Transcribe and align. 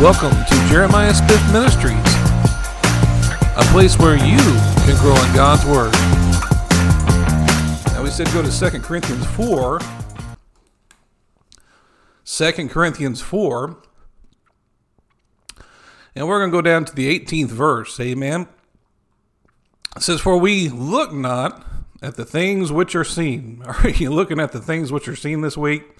Welcome 0.00 0.32
to 0.44 0.68
Jeremiah 0.68 1.14
Smith 1.14 1.42
Ministries, 1.54 1.96
a 3.56 3.64
place 3.72 3.98
where 3.98 4.14
you 4.14 4.36
can 4.36 4.94
grow 5.00 5.16
in 5.16 5.34
God's 5.34 5.64
Word. 5.64 5.90
Now, 7.94 8.02
we 8.02 8.10
said 8.10 8.26
go 8.34 8.42
to 8.42 8.70
2 8.70 8.80
Corinthians 8.80 9.24
4. 9.28 9.80
2 12.26 12.68
Corinthians 12.68 13.22
4. 13.22 13.78
And 16.14 16.28
we're 16.28 16.40
going 16.40 16.50
to 16.50 16.56
go 16.56 16.60
down 16.60 16.84
to 16.84 16.94
the 16.94 17.18
18th 17.18 17.48
verse. 17.48 17.98
Amen. 17.98 18.48
It 19.96 20.02
says, 20.02 20.20
For 20.20 20.36
we 20.36 20.68
look 20.68 21.14
not 21.14 21.64
at 22.02 22.16
the 22.16 22.26
things 22.26 22.70
which 22.70 22.94
are 22.94 23.02
seen. 23.02 23.62
Are 23.66 23.88
you 23.88 24.10
looking 24.10 24.40
at 24.40 24.52
the 24.52 24.60
things 24.60 24.92
which 24.92 25.08
are 25.08 25.16
seen 25.16 25.40
this 25.40 25.56
week? 25.56 25.95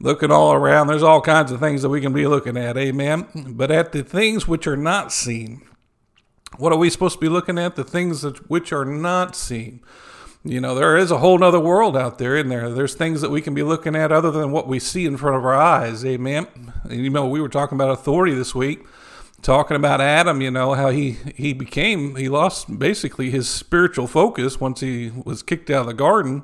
Looking 0.00 0.30
all 0.30 0.52
around, 0.52 0.86
there's 0.86 1.02
all 1.02 1.20
kinds 1.20 1.52
of 1.52 1.60
things 1.60 1.82
that 1.82 1.90
we 1.90 2.00
can 2.00 2.12
be 2.12 2.26
looking 2.26 2.56
at, 2.56 2.76
amen. 2.78 3.26
But 3.50 3.70
at 3.70 3.92
the 3.92 4.02
things 4.02 4.48
which 4.48 4.66
are 4.66 4.76
not 4.76 5.12
seen. 5.12 5.62
What 6.56 6.72
are 6.72 6.78
we 6.78 6.90
supposed 6.90 7.16
to 7.16 7.20
be 7.20 7.28
looking 7.28 7.58
at? 7.58 7.76
The 7.76 7.84
things 7.84 8.22
that, 8.22 8.50
which 8.50 8.72
are 8.72 8.84
not 8.84 9.36
seen. 9.36 9.80
You 10.42 10.60
know, 10.60 10.74
there 10.74 10.96
is 10.96 11.10
a 11.10 11.18
whole 11.18 11.38
nother 11.38 11.60
world 11.60 11.96
out 11.96 12.18
there 12.18 12.34
in 12.34 12.48
there. 12.48 12.70
There's 12.70 12.94
things 12.94 13.20
that 13.20 13.30
we 13.30 13.42
can 13.42 13.54
be 13.54 13.62
looking 13.62 13.94
at 13.94 14.10
other 14.10 14.30
than 14.30 14.52
what 14.52 14.66
we 14.66 14.78
see 14.78 15.04
in 15.04 15.18
front 15.18 15.36
of 15.36 15.44
our 15.44 15.54
eyes, 15.54 16.04
amen. 16.04 16.46
And 16.84 17.04
you 17.04 17.10
know, 17.10 17.28
we 17.28 17.42
were 17.42 17.48
talking 17.50 17.76
about 17.76 17.90
authority 17.90 18.32
this 18.32 18.54
week 18.54 18.86
talking 19.42 19.76
about 19.76 20.00
Adam, 20.00 20.40
you 20.40 20.50
know, 20.50 20.74
how 20.74 20.90
he, 20.90 21.12
he 21.34 21.52
became, 21.52 22.16
he 22.16 22.28
lost 22.28 22.78
basically 22.78 23.30
his 23.30 23.48
spiritual 23.48 24.06
focus 24.06 24.60
once 24.60 24.80
he 24.80 25.10
was 25.24 25.42
kicked 25.42 25.70
out 25.70 25.82
of 25.82 25.86
the 25.86 25.94
garden, 25.94 26.42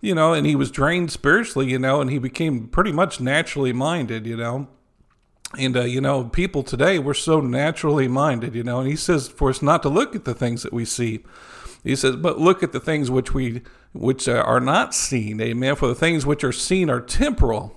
you 0.00 0.14
know, 0.14 0.32
and 0.32 0.46
he 0.46 0.54
was 0.54 0.70
drained 0.70 1.10
spiritually, 1.10 1.70
you 1.70 1.78
know, 1.78 2.00
and 2.00 2.10
he 2.10 2.18
became 2.18 2.68
pretty 2.68 2.92
much 2.92 3.20
naturally 3.20 3.72
minded, 3.72 4.26
you 4.26 4.36
know. 4.36 4.68
And, 5.58 5.76
uh, 5.76 5.82
you 5.82 6.00
know, 6.00 6.24
people 6.24 6.62
today, 6.62 6.98
we're 6.98 7.14
so 7.14 7.40
naturally 7.40 8.08
minded, 8.08 8.54
you 8.54 8.62
know, 8.62 8.80
and 8.80 8.88
he 8.88 8.96
says 8.96 9.28
for 9.28 9.50
us 9.50 9.62
not 9.62 9.82
to 9.82 9.88
look 9.88 10.14
at 10.14 10.24
the 10.24 10.34
things 10.34 10.62
that 10.62 10.72
we 10.72 10.84
see. 10.84 11.24
He 11.82 11.94
says, 11.94 12.16
but 12.16 12.38
look 12.38 12.62
at 12.62 12.72
the 12.72 12.80
things 12.80 13.10
which 13.10 13.32
we, 13.32 13.62
which 13.92 14.26
are 14.28 14.60
not 14.60 14.92
seen. 14.92 15.40
Amen. 15.40 15.76
For 15.76 15.86
the 15.86 15.94
things 15.94 16.26
which 16.26 16.42
are 16.42 16.52
seen 16.52 16.90
are 16.90 17.00
temporal, 17.00 17.76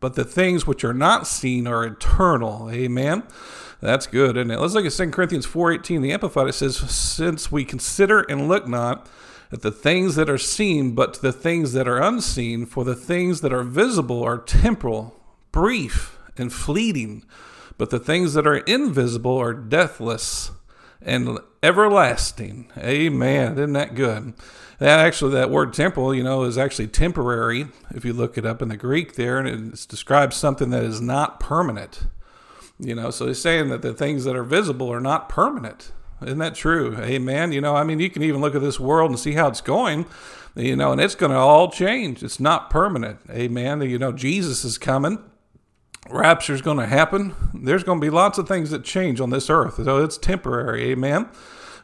but 0.00 0.14
the 0.14 0.24
things 0.24 0.66
which 0.66 0.82
are 0.82 0.94
not 0.94 1.26
seen 1.26 1.66
are 1.66 1.84
eternal. 1.84 2.70
Amen. 2.70 3.22
That's 3.80 4.06
good, 4.06 4.38
isn't 4.38 4.50
it? 4.50 4.58
Let's 4.58 4.72
look 4.72 4.86
at 4.86 4.92
2 4.92 5.10
Corinthians 5.10 5.46
4.18. 5.46 6.00
The 6.00 6.12
Amplified, 6.12 6.48
it 6.48 6.54
says, 6.54 6.76
Since 6.76 7.52
we 7.52 7.66
consider 7.66 8.20
and 8.22 8.48
look 8.48 8.66
not 8.66 9.06
at 9.54 9.62
the 9.62 9.70
things 9.70 10.16
that 10.16 10.28
are 10.28 10.36
seen, 10.36 10.96
but 10.96 11.14
to 11.14 11.22
the 11.22 11.32
things 11.32 11.74
that 11.74 11.86
are 11.86 12.02
unseen, 12.02 12.66
for 12.66 12.82
the 12.82 12.96
things 12.96 13.40
that 13.40 13.52
are 13.52 13.62
visible 13.62 14.20
are 14.20 14.36
temporal, 14.36 15.14
brief, 15.52 16.18
and 16.36 16.52
fleeting, 16.52 17.24
but 17.78 17.90
the 17.90 18.00
things 18.00 18.34
that 18.34 18.48
are 18.48 18.56
invisible 18.56 19.38
are 19.38 19.54
deathless 19.54 20.50
and 21.00 21.38
everlasting. 21.62 22.68
Amen. 22.76 23.52
Isn't 23.52 23.74
that 23.74 23.94
good? 23.94 24.34
That 24.80 24.98
actually, 24.98 25.34
that 25.34 25.50
word 25.50 25.72
temporal, 25.72 26.12
you 26.12 26.24
know, 26.24 26.42
is 26.42 26.58
actually 26.58 26.88
temporary. 26.88 27.68
If 27.94 28.04
you 28.04 28.12
look 28.12 28.36
it 28.36 28.44
up 28.44 28.60
in 28.60 28.70
the 28.70 28.76
Greek 28.76 29.14
there, 29.14 29.38
and 29.38 29.72
it 29.72 29.86
describes 29.88 30.34
something 30.34 30.70
that 30.70 30.82
is 30.82 31.00
not 31.00 31.38
permanent. 31.38 32.06
You 32.80 32.96
know, 32.96 33.12
so 33.12 33.28
he's 33.28 33.40
saying 33.40 33.68
that 33.68 33.82
the 33.82 33.94
things 33.94 34.24
that 34.24 34.34
are 34.34 34.42
visible 34.42 34.92
are 34.92 35.00
not 35.00 35.28
permanent. 35.28 35.92
Isn't 36.24 36.38
that 36.38 36.54
true? 36.54 36.96
Amen. 36.98 37.52
You 37.52 37.60
know, 37.60 37.76
I 37.76 37.84
mean, 37.84 38.00
you 38.00 38.10
can 38.10 38.22
even 38.22 38.40
look 38.40 38.54
at 38.54 38.62
this 38.62 38.80
world 38.80 39.10
and 39.10 39.18
see 39.18 39.32
how 39.32 39.48
it's 39.48 39.60
going, 39.60 40.06
you 40.54 40.76
know, 40.76 40.92
and 40.92 41.00
it's 41.00 41.14
going 41.14 41.32
to 41.32 41.38
all 41.38 41.70
change. 41.70 42.22
It's 42.22 42.40
not 42.40 42.70
permanent. 42.70 43.20
Amen. 43.30 43.82
You 43.82 43.98
know, 43.98 44.12
Jesus 44.12 44.64
is 44.64 44.78
coming. 44.78 45.18
Rapture's 46.10 46.62
going 46.62 46.78
to 46.78 46.86
happen. 46.86 47.34
There's 47.54 47.84
going 47.84 48.00
to 48.00 48.04
be 48.04 48.10
lots 48.10 48.38
of 48.38 48.46
things 48.46 48.70
that 48.70 48.84
change 48.84 49.20
on 49.20 49.30
this 49.30 49.48
earth. 49.48 49.76
So 49.76 50.04
it's 50.04 50.18
temporary. 50.18 50.90
Amen. 50.90 51.28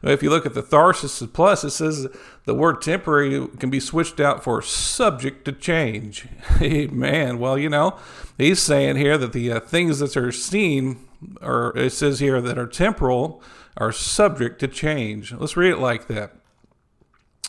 If 0.02 0.22
you 0.22 0.30
look 0.30 0.46
at 0.46 0.54
the 0.54 0.62
Thesaurus 0.62 1.22
Plus, 1.32 1.62
it 1.62 1.70
says 1.70 2.08
the 2.46 2.54
word 2.54 2.80
temporary 2.80 3.46
can 3.58 3.68
be 3.68 3.80
switched 3.80 4.18
out 4.18 4.42
for 4.42 4.62
subject 4.62 5.44
to 5.44 5.52
change. 5.52 6.26
Amen. 6.62 7.38
Well, 7.38 7.58
you 7.58 7.68
know, 7.68 7.98
he's 8.38 8.60
saying 8.60 8.96
here 8.96 9.18
that 9.18 9.34
the 9.34 9.52
uh, 9.52 9.60
things 9.60 9.98
that 9.98 10.16
are 10.16 10.32
seen, 10.32 11.06
or 11.42 11.76
it 11.76 11.90
says 11.90 12.20
here 12.20 12.40
that 12.40 12.58
are 12.58 12.66
temporal, 12.66 13.42
are 13.76 13.92
subject 13.92 14.58
to 14.60 14.68
change. 14.68 15.32
Let's 15.32 15.56
read 15.56 15.72
it 15.72 15.78
like 15.78 16.06
that. 16.08 16.32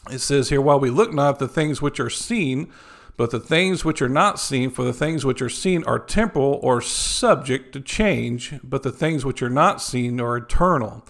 It 0.09 0.19
says 0.19 0.49
here, 0.49 0.61
while 0.61 0.79
we 0.79 0.89
look 0.89 1.13
not 1.13 1.39
the 1.39 1.47
things 1.47 1.81
which 1.81 1.99
are 1.99 2.09
seen, 2.09 2.71
but 3.17 3.29
the 3.29 3.39
things 3.39 3.85
which 3.85 4.01
are 4.01 4.09
not 4.09 4.39
seen, 4.39 4.71
for 4.71 4.83
the 4.83 4.93
things 4.93 5.25
which 5.25 5.41
are 5.41 5.49
seen 5.49 5.83
are 5.83 5.99
temporal 5.99 6.59
or 6.63 6.81
subject 6.81 7.71
to 7.73 7.79
change, 7.79 8.53
but 8.63 8.83
the 8.83 8.91
things 8.91 9.23
which 9.23 9.43
are 9.43 9.49
not 9.49 9.81
seen 9.81 10.19
are 10.19 10.37
eternal. 10.37 11.05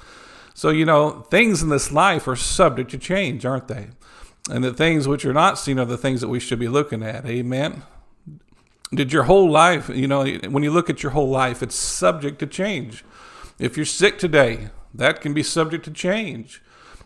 So, 0.53 0.69
you 0.69 0.85
know, 0.85 1.21
things 1.31 1.63
in 1.63 1.69
this 1.69 1.91
life 1.91 2.27
are 2.27 2.35
subject 2.35 2.91
to 2.91 2.97
change, 2.97 3.45
aren't 3.45 3.67
they? 3.67 3.89
And 4.49 4.63
the 4.63 4.73
things 4.73 5.07
which 5.07 5.23
are 5.23 5.33
not 5.33 5.57
seen 5.57 5.79
are 5.79 5.85
the 5.85 5.97
things 5.97 6.19
that 6.21 6.27
we 6.27 6.39
should 6.39 6.59
be 6.59 6.67
looking 6.67 7.03
at. 7.03 7.25
Amen. 7.25 7.83
Did 8.93 9.13
your 9.13 9.23
whole 9.23 9.49
life, 9.49 9.87
you 9.87 10.07
know, 10.07 10.25
when 10.25 10.63
you 10.63 10.71
look 10.71 10.89
at 10.89 11.03
your 11.03 11.13
whole 11.13 11.29
life, 11.29 11.63
it's 11.63 11.75
subject 11.75 12.39
to 12.39 12.47
change. 12.47 13.05
If 13.57 13.77
you're 13.77 13.85
sick 13.85 14.19
today, 14.19 14.69
that 14.93 15.21
can 15.21 15.33
be 15.33 15.43
subject 15.43 15.85
to 15.85 15.91
change. 15.91 16.61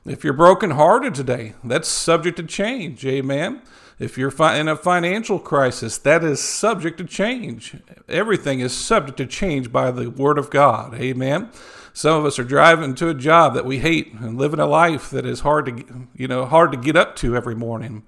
If 0.05 0.23
you're 0.23 0.33
brokenhearted 0.33 1.15
today, 1.15 1.53
that's 1.63 1.87
subject 1.87 2.37
to 2.37 2.43
change. 2.43 3.05
Amen. 3.05 3.61
If 3.97 4.17
you're 4.17 4.33
in 4.53 4.67
a 4.67 4.75
financial 4.75 5.39
crisis, 5.39 5.97
that 5.99 6.23
is 6.23 6.41
subject 6.41 6.97
to 6.97 7.05
change. 7.05 7.77
Everything 8.09 8.59
is 8.59 8.75
subject 8.75 9.17
to 9.17 9.25
change 9.25 9.71
by 9.71 9.89
the 9.91 10.09
Word 10.09 10.37
of 10.37 10.49
God. 10.49 10.93
Amen. 10.95 11.49
Some 11.93 12.19
of 12.19 12.25
us 12.25 12.37
are 12.37 12.43
driving 12.43 12.93
to 12.95 13.07
a 13.07 13.13
job 13.13 13.53
that 13.53 13.65
we 13.65 13.79
hate 13.79 14.11
and 14.13 14.37
living 14.37 14.59
a 14.59 14.65
life 14.65 15.09
that 15.11 15.25
is 15.25 15.39
hard 15.39 15.65
to, 15.67 16.07
you 16.13 16.27
know, 16.27 16.45
hard 16.45 16.73
to 16.73 16.77
get 16.77 16.97
up 16.97 17.15
to 17.17 17.37
every 17.37 17.55
morning. 17.55 18.03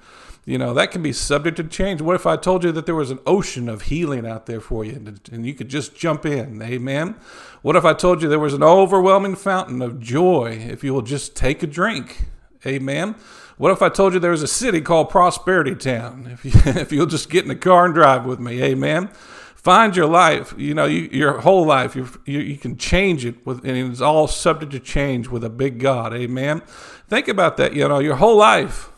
You 0.47 0.57
know, 0.57 0.73
that 0.75 0.91
can 0.91 1.03
be 1.03 1.11
subject 1.11 1.57
to 1.57 1.65
change. 1.65 2.01
What 2.01 2.15
if 2.15 2.25
I 2.25 2.37
told 2.37 2.63
you 2.63 2.71
that 2.71 2.85
there 2.85 2.95
was 2.95 3.11
an 3.11 3.19
ocean 3.25 3.67
of 3.67 3.81
healing 3.81 4.25
out 4.25 4.45
there 4.45 4.61
for 4.61 4.85
you 4.85 4.93
and 5.29 5.45
you 5.45 5.53
could 5.53 5.67
just 5.67 5.93
jump 5.93 6.25
in? 6.25 6.61
Amen. 6.61 7.17
What 7.63 7.75
if 7.75 7.83
I 7.83 7.93
told 7.93 8.21
you 8.21 8.29
there 8.29 8.39
was 8.39 8.53
an 8.53 8.63
overwhelming 8.63 9.35
fountain 9.35 9.81
of 9.81 9.99
joy 9.99 10.57
if 10.69 10.85
you 10.85 10.93
will 10.93 11.01
just 11.01 11.35
take 11.35 11.63
a 11.63 11.67
drink? 11.67 12.27
Amen. 12.65 13.15
What 13.57 13.73
if 13.73 13.81
I 13.81 13.89
told 13.89 14.13
you 14.13 14.21
there 14.21 14.31
was 14.31 14.41
a 14.41 14.47
city 14.47 14.79
called 14.79 15.09
Prosperity 15.09 15.75
Town? 15.75 16.29
If, 16.31 16.45
you, 16.45 16.51
if 16.79 16.93
you'll 16.93 17.07
just 17.07 17.29
get 17.29 17.43
in 17.43 17.49
the 17.49 17.55
car 17.55 17.85
and 17.85 17.93
drive 17.93 18.23
with 18.25 18.39
me, 18.39 18.63
amen 18.63 19.09
find 19.55 19.97
your 19.97 20.07
life 20.07 20.53
you 20.55 20.73
know 20.73 20.85
you, 20.85 21.09
your 21.11 21.39
whole 21.39 21.65
life 21.65 21.93
you, 21.93 22.07
you 22.25 22.55
can 22.55 22.77
change 22.77 23.25
it 23.25 23.45
with 23.45 23.65
and 23.65 23.91
it's 23.91 23.99
all 23.99 24.25
subject 24.25 24.71
to 24.71 24.79
change 24.79 25.27
with 25.27 25.43
a 25.43 25.49
big 25.49 25.77
god 25.77 26.13
amen 26.13 26.61
think 27.09 27.27
about 27.27 27.57
that 27.57 27.73
you 27.73 27.85
know 27.85 27.99
your 27.99 28.15
whole 28.15 28.37
life 28.37 28.89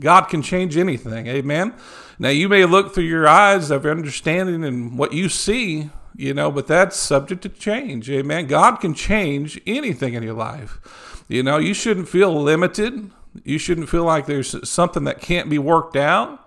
god 0.00 0.22
can 0.22 0.42
change 0.42 0.76
anything 0.76 1.26
amen 1.26 1.74
now 2.18 2.28
you 2.28 2.48
may 2.48 2.64
look 2.64 2.94
through 2.94 3.04
your 3.04 3.28
eyes 3.28 3.70
of 3.70 3.86
understanding 3.86 4.64
and 4.64 4.98
what 4.98 5.12
you 5.12 5.28
see 5.28 5.90
you 6.16 6.34
know 6.34 6.50
but 6.50 6.66
that's 6.66 6.96
subject 6.96 7.42
to 7.42 7.48
change 7.48 8.10
amen 8.10 8.46
god 8.46 8.76
can 8.76 8.94
change 8.94 9.60
anything 9.66 10.14
in 10.14 10.22
your 10.22 10.34
life 10.34 11.24
you 11.28 11.42
know 11.42 11.58
you 11.58 11.74
shouldn't 11.74 12.08
feel 12.08 12.32
limited 12.34 13.10
you 13.44 13.58
shouldn't 13.58 13.88
feel 13.88 14.04
like 14.04 14.26
there's 14.26 14.68
something 14.68 15.04
that 15.04 15.20
can't 15.20 15.48
be 15.48 15.58
worked 15.58 15.96
out 15.96 16.44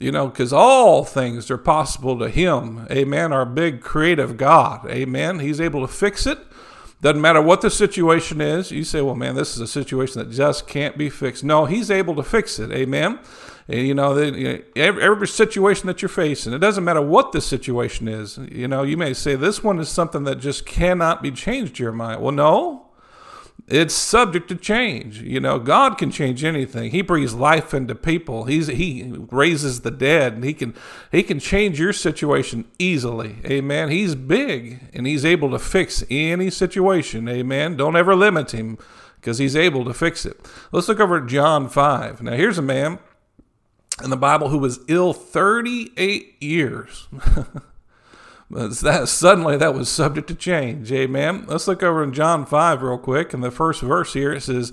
you 0.00 0.10
know, 0.10 0.28
because 0.28 0.50
all 0.52 1.04
things 1.04 1.50
are 1.50 1.58
possible 1.58 2.18
to 2.18 2.30
Him. 2.30 2.86
Amen. 2.90 3.34
Our 3.34 3.44
big 3.44 3.82
creative 3.82 4.38
God. 4.38 4.88
Amen. 4.90 5.40
He's 5.40 5.60
able 5.60 5.82
to 5.82 5.92
fix 5.92 6.26
it. 6.26 6.38
Doesn't 7.02 7.20
matter 7.20 7.40
what 7.40 7.62
the 7.62 7.70
situation 7.70 8.40
is. 8.40 8.70
You 8.70 8.84
say, 8.84 9.00
well, 9.00 9.14
man, 9.14 9.34
this 9.34 9.54
is 9.54 9.60
a 9.60 9.66
situation 9.66 10.18
that 10.18 10.30
just 10.30 10.66
can't 10.66 10.98
be 10.98 11.08
fixed. 11.08 11.42
No, 11.42 11.64
He's 11.64 11.90
able 11.90 12.14
to 12.16 12.22
fix 12.22 12.58
it. 12.58 12.70
Amen. 12.70 13.18
And, 13.68 13.86
you 13.86 13.94
know, 13.94 14.14
the, 14.14 14.64
every, 14.76 15.02
every 15.02 15.28
situation 15.28 15.86
that 15.86 16.02
you're 16.02 16.08
facing, 16.08 16.52
it 16.52 16.58
doesn't 16.58 16.84
matter 16.84 17.00
what 17.00 17.32
the 17.32 17.40
situation 17.40 18.08
is. 18.08 18.36
You 18.36 18.68
know, 18.68 18.82
you 18.82 18.96
may 18.96 19.14
say, 19.14 19.36
this 19.36 19.62
one 19.62 19.78
is 19.78 19.88
something 19.88 20.24
that 20.24 20.40
just 20.40 20.66
cannot 20.66 21.22
be 21.22 21.30
changed, 21.30 21.74
Jeremiah. 21.74 22.18
Well, 22.18 22.32
no, 22.32 22.89
it's 23.66 23.94
subject 23.94 24.48
to 24.48 24.56
change. 24.56 25.20
You 25.20 25.40
know, 25.40 25.58
God 25.58 25.98
can 25.98 26.10
change 26.10 26.44
anything. 26.44 26.90
He 26.90 27.02
breathes 27.02 27.34
life 27.34 27.74
into 27.74 27.94
people. 27.94 28.44
He's 28.44 28.66
he 28.68 29.12
raises 29.30 29.80
the 29.80 29.90
dead 29.90 30.34
and 30.34 30.44
he 30.44 30.54
can 30.54 30.74
he 31.10 31.22
can 31.22 31.38
change 31.38 31.78
your 31.78 31.92
situation 31.92 32.66
easily. 32.78 33.36
Amen. 33.44 33.90
He's 33.90 34.14
big 34.14 34.90
and 34.92 35.06
he's 35.06 35.24
able 35.24 35.50
to 35.50 35.58
fix 35.58 36.04
any 36.10 36.50
situation. 36.50 37.28
Amen. 37.28 37.76
Don't 37.76 37.96
ever 37.96 38.14
limit 38.14 38.52
him 38.52 38.78
because 39.16 39.38
he's 39.38 39.56
able 39.56 39.84
to 39.84 39.94
fix 39.94 40.24
it. 40.24 40.40
Let's 40.72 40.88
look 40.88 41.00
over 41.00 41.18
at 41.18 41.26
John 41.26 41.68
5. 41.68 42.22
Now 42.22 42.32
here's 42.32 42.58
a 42.58 42.62
man 42.62 42.98
in 44.02 44.10
the 44.10 44.16
Bible 44.16 44.48
who 44.48 44.58
was 44.58 44.80
ill 44.88 45.12
38 45.12 46.42
years. 46.42 47.08
That, 48.50 49.08
suddenly 49.08 49.56
that 49.56 49.74
was 49.74 49.88
subject 49.88 50.26
to 50.28 50.34
change. 50.34 50.90
Amen. 50.90 51.44
Let's 51.46 51.68
look 51.68 51.82
over 51.82 52.02
in 52.02 52.12
John 52.12 52.44
5 52.44 52.82
real 52.82 52.98
quick. 52.98 53.32
In 53.32 53.42
the 53.42 53.50
first 53.50 53.80
verse 53.80 54.12
here, 54.12 54.32
it 54.32 54.40
says, 54.40 54.72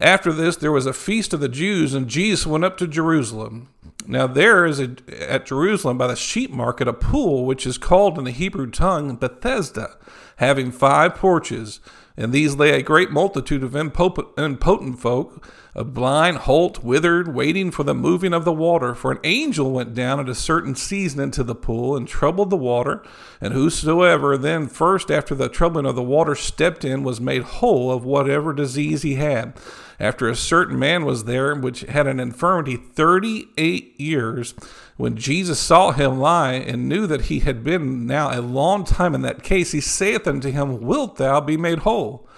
After 0.00 0.32
this, 0.32 0.56
there 0.56 0.72
was 0.72 0.86
a 0.86 0.92
feast 0.92 1.32
of 1.32 1.40
the 1.40 1.48
Jews, 1.48 1.94
and 1.94 2.08
Jesus 2.08 2.46
went 2.46 2.64
up 2.64 2.76
to 2.78 2.88
Jerusalem. 2.88 3.68
Now 4.06 4.26
there 4.26 4.66
is 4.66 4.80
a, 4.80 4.96
at 5.20 5.46
Jerusalem 5.46 5.96
by 5.96 6.08
the 6.08 6.16
sheep 6.16 6.50
market 6.50 6.88
a 6.88 6.92
pool 6.92 7.44
which 7.44 7.66
is 7.66 7.78
called 7.78 8.18
in 8.18 8.24
the 8.24 8.32
Hebrew 8.32 8.68
tongue 8.68 9.14
Bethesda, 9.16 9.96
having 10.36 10.72
five 10.72 11.14
porches. 11.14 11.78
And 12.16 12.32
these 12.32 12.56
lay 12.56 12.72
a 12.72 12.82
great 12.82 13.10
multitude 13.10 13.62
of 13.62 13.74
impotent 13.74 15.00
folk, 15.00 15.48
of 15.74 15.94
blind, 15.94 16.36
halt, 16.38 16.84
withered, 16.84 17.34
waiting 17.34 17.70
for 17.70 17.82
the 17.82 17.94
moving 17.94 18.34
of 18.34 18.44
the 18.44 18.52
water. 18.52 18.94
For 18.94 19.12
an 19.12 19.18
angel 19.24 19.70
went 19.70 19.94
down 19.94 20.20
at 20.20 20.28
a 20.28 20.34
certain 20.34 20.74
season 20.74 21.20
into 21.20 21.42
the 21.42 21.54
pool 21.54 21.96
and 21.96 22.06
troubled 22.06 22.50
the 22.50 22.56
water. 22.56 23.02
And 23.40 23.54
whosoever 23.54 24.36
then 24.36 24.68
first 24.68 25.10
after 25.10 25.34
the 25.34 25.48
troubling 25.48 25.86
of 25.86 25.94
the 25.94 26.02
water 26.02 26.34
stepped 26.34 26.84
in 26.84 27.02
was 27.02 27.20
made 27.20 27.42
whole 27.42 27.90
of 27.90 28.04
whatever 28.04 28.52
disease 28.52 29.00
he 29.00 29.14
had. 29.14 29.54
After 29.98 30.28
a 30.28 30.36
certain 30.36 30.78
man 30.78 31.04
was 31.06 31.24
there 31.24 31.54
which 31.54 31.82
had 31.82 32.06
an 32.06 32.20
infirmity 32.20 32.76
thirty 32.76 33.48
eight 33.56 33.98
years, 33.98 34.52
when 34.96 35.16
Jesus 35.16 35.58
saw 35.58 35.92
him 35.92 36.18
lie 36.18 36.52
and 36.52 36.88
knew 36.88 37.06
that 37.06 37.22
he 37.22 37.40
had 37.40 37.64
been 37.64 38.06
now 38.06 38.30
a 38.30 38.40
long 38.40 38.84
time 38.84 39.14
in 39.14 39.22
that 39.22 39.42
case, 39.42 39.72
he 39.72 39.80
saith 39.80 40.26
unto 40.26 40.50
him, 40.50 40.80
Wilt 40.80 41.16
thou 41.16 41.40
be 41.40 41.56
made 41.56 41.80
whole? 41.80 42.28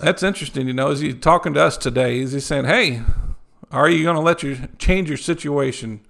That's 0.00 0.22
interesting, 0.22 0.66
you 0.66 0.72
know, 0.72 0.90
as 0.90 1.00
he's 1.00 1.18
talking 1.20 1.54
to 1.54 1.62
us 1.62 1.76
today, 1.76 2.20
is 2.20 2.32
he 2.32 2.40
saying, 2.40 2.66
Hey, 2.66 3.02
are 3.70 3.90
you 3.90 4.04
going 4.04 4.16
to 4.16 4.22
let 4.22 4.42
you 4.42 4.68
change 4.78 5.08
your 5.08 5.18
situation? 5.18 6.00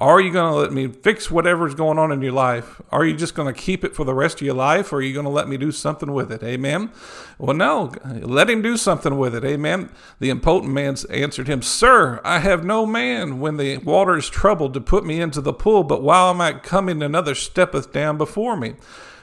Are 0.00 0.20
you 0.20 0.32
going 0.32 0.52
to 0.52 0.56
let 0.56 0.72
me 0.72 0.86
fix 0.86 1.28
whatever's 1.28 1.74
going 1.74 1.98
on 1.98 2.12
in 2.12 2.22
your 2.22 2.32
life? 2.32 2.80
Are 2.92 3.04
you 3.04 3.16
just 3.16 3.34
going 3.34 3.52
to 3.52 3.60
keep 3.60 3.82
it 3.82 3.96
for 3.96 4.04
the 4.04 4.14
rest 4.14 4.40
of 4.40 4.46
your 4.46 4.54
life, 4.54 4.92
or 4.92 4.96
are 4.96 5.02
you 5.02 5.12
going 5.12 5.24
to 5.24 5.30
let 5.30 5.48
me 5.48 5.56
do 5.56 5.72
something 5.72 6.12
with 6.12 6.30
it? 6.30 6.40
Amen. 6.44 6.92
Well, 7.36 7.56
no, 7.56 7.92
let 8.04 8.48
him 8.48 8.62
do 8.62 8.76
something 8.76 9.18
with 9.18 9.34
it. 9.34 9.44
Amen. 9.44 9.90
The 10.20 10.30
impotent 10.30 10.72
man 10.72 10.96
answered 11.10 11.48
him, 11.48 11.62
Sir, 11.62 12.20
I 12.22 12.38
have 12.38 12.64
no 12.64 12.86
man 12.86 13.40
when 13.40 13.56
the 13.56 13.78
water 13.78 14.16
is 14.16 14.30
troubled 14.30 14.72
to 14.74 14.80
put 14.80 15.04
me 15.04 15.20
into 15.20 15.40
the 15.40 15.52
pool, 15.52 15.82
but 15.82 16.00
while 16.00 16.40
I'm 16.40 16.60
come 16.60 16.88
in, 16.88 17.02
another 17.02 17.34
steppeth 17.34 17.92
down 17.92 18.18
before 18.18 18.56
me. 18.56 18.74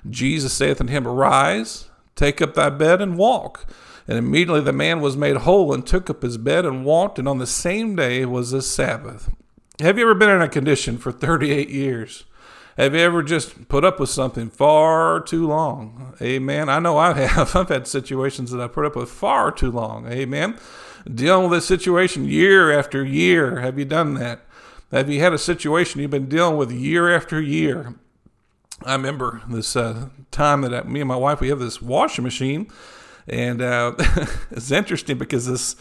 Jesus 0.10 0.52
saith 0.52 0.82
unto 0.82 0.92
him, 0.92 1.08
Arise, 1.08 1.90
take 2.16 2.42
up 2.42 2.54
thy 2.54 2.70
bed, 2.70 3.02
and 3.02 3.18
walk. 3.18 3.66
And 4.10 4.18
immediately 4.18 4.62
the 4.62 4.74
man 4.74 5.00
was 5.00 5.16
made 5.16 5.38
whole 5.38 5.74
and 5.74 5.88
took 5.88 6.10
up 6.10 6.22
his 6.22 6.38
bed 6.38 6.66
and 6.66 6.84
walked, 6.84 7.18
and 7.18 7.30
on 7.30 7.38
the 7.38 7.48
same 7.48 7.96
day 7.96 8.26
was 8.26 8.52
the 8.52 8.62
Sabbath. 8.62 9.30
Have 9.82 9.98
you 9.98 10.06
ever 10.06 10.16
been 10.16 10.30
in 10.30 10.42
a 10.42 10.48
condition 10.48 10.98
for 10.98 11.12
38 11.12 11.70
years? 11.70 12.24
Have 12.78 12.94
you 12.94 13.02
ever 13.02 13.22
just 13.22 13.68
put 13.68 13.84
up 13.84 14.00
with 14.00 14.10
something 14.10 14.50
far 14.50 15.20
too 15.20 15.48
long? 15.48 16.16
Amen. 16.22 16.70
I 16.70 16.80
know 16.80 16.98
I 16.98 17.14
have. 17.14 17.56
I've 17.56 17.68
had 17.68 17.86
situations 17.86 18.52
that 18.52 18.62
I 18.62 18.68
put 18.68 18.86
up 18.86 18.96
with 18.96 19.10
far 19.10 19.52
too 19.52 19.72
long. 19.72 20.10
Amen. 20.10 20.58
Dealing 21.14 21.50
with 21.50 21.60
a 21.60 21.62
situation 21.62 22.26
year 22.26 22.72
after 22.72 23.04
year. 23.04 23.60
Have 23.60 23.78
you 23.78 23.84
done 23.84 24.14
that? 24.16 24.46
Have 24.92 25.10
you 25.10 25.20
had 25.20 25.34
a 25.34 25.38
situation 25.38 26.00
you've 26.00 26.10
been 26.10 26.30
dealing 26.30 26.56
with 26.56 26.72
year 26.72 27.14
after 27.14 27.42
year? 27.42 27.96
I 28.84 28.94
remember 28.94 29.42
this 29.50 29.76
uh, 29.76 30.10
time 30.32 30.62
that 30.62 30.74
I, 30.74 30.84
me 30.84 31.02
and 31.02 31.08
my 31.08 31.16
wife 31.18 31.42
we 31.42 31.50
have 31.50 31.60
this 31.60 31.82
washing 31.82 32.24
machine, 32.24 32.68
and 33.28 33.62
uh, 33.62 33.94
it's 34.52 34.72
interesting 34.72 35.18
because 35.18 35.48
this 35.48 35.76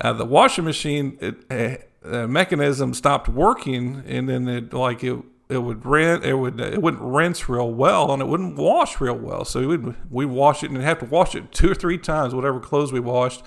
uh, 0.00 0.12
the 0.12 0.24
washing 0.24 0.64
machine 0.64 1.18
it, 1.20 1.90
the 2.04 2.28
mechanism 2.28 2.94
stopped 2.94 3.28
working, 3.28 4.02
and 4.06 4.28
then 4.28 4.48
it 4.48 4.72
like 4.72 5.02
it 5.02 5.18
it 5.48 5.58
would 5.58 5.84
rent 5.84 6.24
it 6.24 6.34
would 6.34 6.60
it 6.60 6.80
wouldn't 6.80 7.02
rinse 7.02 7.48
real 7.48 7.70
well 7.70 8.10
and 8.10 8.22
it 8.22 8.26
wouldn't 8.26 8.56
wash 8.56 9.00
real 9.00 9.16
well. 9.16 9.44
So 9.44 9.60
we 9.60 9.76
would 9.76 9.96
we 10.10 10.26
wash 10.26 10.62
it 10.62 10.70
and 10.70 10.80
have 10.80 10.98
to 11.00 11.06
wash 11.06 11.34
it 11.34 11.52
two 11.52 11.70
or 11.70 11.74
three 11.74 11.98
times, 11.98 12.34
whatever 12.34 12.60
clothes 12.60 12.92
we 12.92 13.00
washed. 13.00 13.42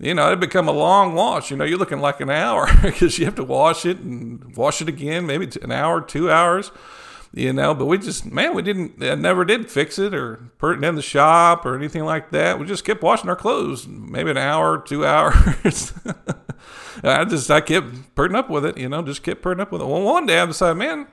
You 0.00 0.14
know, 0.14 0.28
it'd 0.28 0.40
become 0.40 0.68
a 0.68 0.72
long 0.72 1.14
wash. 1.14 1.50
You 1.50 1.56
know, 1.56 1.64
you're 1.64 1.78
looking 1.78 2.00
like 2.00 2.20
an 2.20 2.30
hour 2.30 2.68
because 2.82 3.18
you 3.18 3.24
have 3.24 3.34
to 3.36 3.44
wash 3.44 3.84
it 3.84 3.98
and 3.98 4.56
wash 4.56 4.80
it 4.80 4.88
again, 4.88 5.26
maybe 5.26 5.48
an 5.62 5.72
hour, 5.72 6.00
two 6.00 6.30
hours 6.30 6.70
you 7.32 7.52
know. 7.52 7.74
But 7.74 7.86
we 7.86 7.98
just, 7.98 8.26
man, 8.26 8.54
we 8.54 8.62
didn't, 8.62 9.02
I 9.02 9.14
never 9.14 9.44
did 9.44 9.70
fix 9.70 9.98
it 9.98 10.14
or 10.14 10.50
put 10.58 10.78
it 10.78 10.84
in 10.84 10.94
the 10.94 11.02
shop 11.02 11.66
or 11.66 11.76
anything 11.76 12.04
like 12.04 12.30
that. 12.30 12.58
We 12.58 12.66
just 12.66 12.84
kept 12.84 13.02
washing 13.02 13.28
our 13.28 13.36
clothes, 13.36 13.86
maybe 13.86 14.30
an 14.30 14.38
hour, 14.38 14.78
two 14.78 15.04
hours. 15.06 15.92
I 17.02 17.24
just, 17.24 17.50
I 17.50 17.60
kept 17.60 18.14
putting 18.14 18.36
up 18.36 18.50
with 18.50 18.64
it, 18.64 18.76
you 18.76 18.88
know, 18.88 19.02
just 19.02 19.22
kept 19.22 19.42
putting 19.42 19.60
up 19.60 19.72
with 19.72 19.82
it. 19.82 19.86
Well, 19.86 20.02
one 20.02 20.26
day 20.26 20.38
I 20.38 20.46
decided, 20.46 20.76
man, 20.76 21.06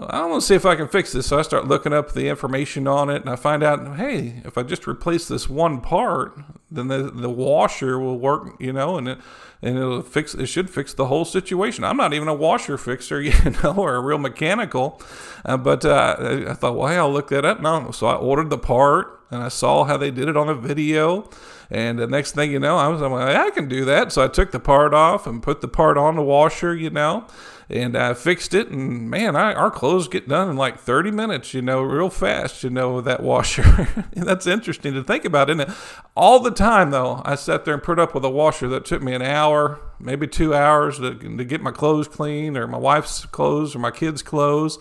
I 0.00 0.24
want 0.26 0.40
to 0.40 0.46
see 0.46 0.54
if 0.54 0.66
I 0.66 0.74
can 0.74 0.88
fix 0.88 1.12
this. 1.12 1.26
So 1.26 1.38
I 1.38 1.42
start 1.42 1.68
looking 1.68 1.92
up 1.92 2.12
the 2.12 2.28
information 2.28 2.88
on 2.88 3.10
it, 3.10 3.20
and 3.20 3.30
I 3.30 3.36
find 3.36 3.62
out, 3.62 3.96
hey, 3.96 4.42
if 4.44 4.58
I 4.58 4.62
just 4.62 4.88
replace 4.88 5.28
this 5.28 5.48
one 5.48 5.80
part, 5.80 6.36
then 6.70 6.88
the 6.88 7.10
the 7.10 7.30
washer 7.30 7.98
will 7.98 8.18
work, 8.18 8.56
you 8.58 8.72
know, 8.72 8.96
and 8.96 9.08
it 9.08 9.18
and 9.62 9.78
it'll 9.78 10.02
fix. 10.02 10.34
It 10.34 10.46
should 10.46 10.68
fix 10.68 10.94
the 10.94 11.06
whole 11.06 11.24
situation. 11.24 11.84
I'm 11.84 11.96
not 11.96 12.12
even 12.12 12.28
a 12.28 12.34
washer 12.34 12.76
fixer, 12.76 13.20
you 13.22 13.32
know, 13.62 13.74
or 13.76 13.94
a 13.94 14.00
real 14.00 14.18
mechanical, 14.18 15.00
uh, 15.44 15.56
but 15.56 15.84
uh, 15.84 16.46
I 16.48 16.54
thought, 16.54 16.76
well, 16.76 16.88
hey, 16.88 16.96
I'll 16.96 17.12
look 17.12 17.28
that 17.28 17.44
up. 17.44 17.60
No, 17.60 17.90
so 17.92 18.06
I 18.06 18.16
ordered 18.16 18.50
the 18.50 18.58
part, 18.58 19.20
and 19.34 19.42
I 19.42 19.48
saw 19.48 19.84
how 19.84 19.96
they 19.96 20.10
did 20.10 20.28
it 20.28 20.36
on 20.36 20.48
a 20.48 20.54
video. 20.54 21.28
And 21.70 21.98
the 21.98 22.06
next 22.06 22.32
thing 22.32 22.52
you 22.52 22.58
know, 22.58 22.76
I 22.76 22.88
was 22.88 23.02
I'm 23.02 23.12
like, 23.12 23.36
I 23.36 23.50
can 23.50 23.68
do 23.68 23.84
that. 23.86 24.12
So 24.12 24.22
I 24.22 24.28
took 24.28 24.52
the 24.52 24.60
part 24.60 24.94
off 24.94 25.26
and 25.26 25.42
put 25.42 25.60
the 25.60 25.68
part 25.68 25.98
on 25.98 26.16
the 26.16 26.22
washer, 26.22 26.74
you 26.74 26.90
know 26.90 27.26
and 27.68 27.96
I 27.96 28.14
fixed 28.14 28.54
it. 28.54 28.68
And 28.68 29.10
man, 29.10 29.36
I, 29.36 29.52
our 29.52 29.70
clothes 29.70 30.08
get 30.08 30.28
done 30.28 30.50
in 30.50 30.56
like 30.56 30.78
30 30.78 31.10
minutes, 31.10 31.54
you 31.54 31.62
know, 31.62 31.82
real 31.82 32.10
fast, 32.10 32.62
you 32.62 32.70
know, 32.70 32.94
with 32.94 33.04
that 33.06 33.22
washer. 33.22 33.64
And 34.14 34.26
That's 34.26 34.46
interesting 34.46 34.94
to 34.94 35.02
think 35.02 35.24
about, 35.24 35.50
isn't 35.50 35.68
it? 35.68 35.70
All 36.16 36.40
the 36.40 36.50
time, 36.50 36.90
though, 36.90 37.20
I 37.24 37.34
sat 37.34 37.64
there 37.64 37.74
and 37.74 37.82
put 37.82 37.98
up 37.98 38.14
with 38.14 38.24
a 38.24 38.30
washer 38.30 38.68
that 38.68 38.84
took 38.84 39.02
me 39.02 39.12
an 39.12 39.22
hour, 39.22 39.80
maybe 39.98 40.26
two 40.26 40.54
hours 40.54 40.98
to, 40.98 41.14
to 41.14 41.44
get 41.44 41.60
my 41.60 41.72
clothes 41.72 42.06
clean 42.06 42.56
or 42.56 42.66
my 42.66 42.78
wife's 42.78 43.26
clothes 43.26 43.74
or 43.74 43.80
my 43.80 43.90
kids' 43.90 44.22
clothes. 44.22 44.78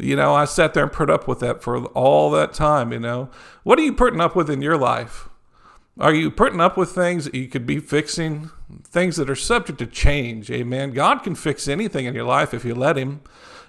You 0.00 0.16
know, 0.16 0.34
I 0.34 0.44
sat 0.44 0.74
there 0.74 0.84
and 0.84 0.92
put 0.92 1.10
up 1.10 1.26
with 1.26 1.40
that 1.40 1.62
for 1.62 1.84
all 1.86 2.30
that 2.30 2.52
time, 2.52 2.92
you 2.92 3.00
know. 3.00 3.30
What 3.64 3.78
are 3.78 3.82
you 3.82 3.92
putting 3.92 4.20
up 4.20 4.36
with 4.36 4.48
in 4.48 4.62
your 4.62 4.76
life? 4.76 5.28
Are 5.98 6.14
you 6.14 6.30
putting 6.30 6.60
up 6.60 6.76
with 6.76 6.92
things 6.92 7.24
that 7.24 7.34
you 7.34 7.48
could 7.48 7.66
be 7.66 7.80
fixing? 7.80 8.50
Things 8.84 9.16
that 9.16 9.28
are 9.28 9.34
subject 9.34 9.80
to 9.80 9.86
change. 9.86 10.50
Amen. 10.50 10.92
God 10.92 11.24
can 11.24 11.34
fix 11.34 11.66
anything 11.66 12.06
in 12.06 12.14
your 12.14 12.24
life 12.24 12.54
if 12.54 12.64
you 12.64 12.74
let 12.74 12.96
Him. 12.96 13.20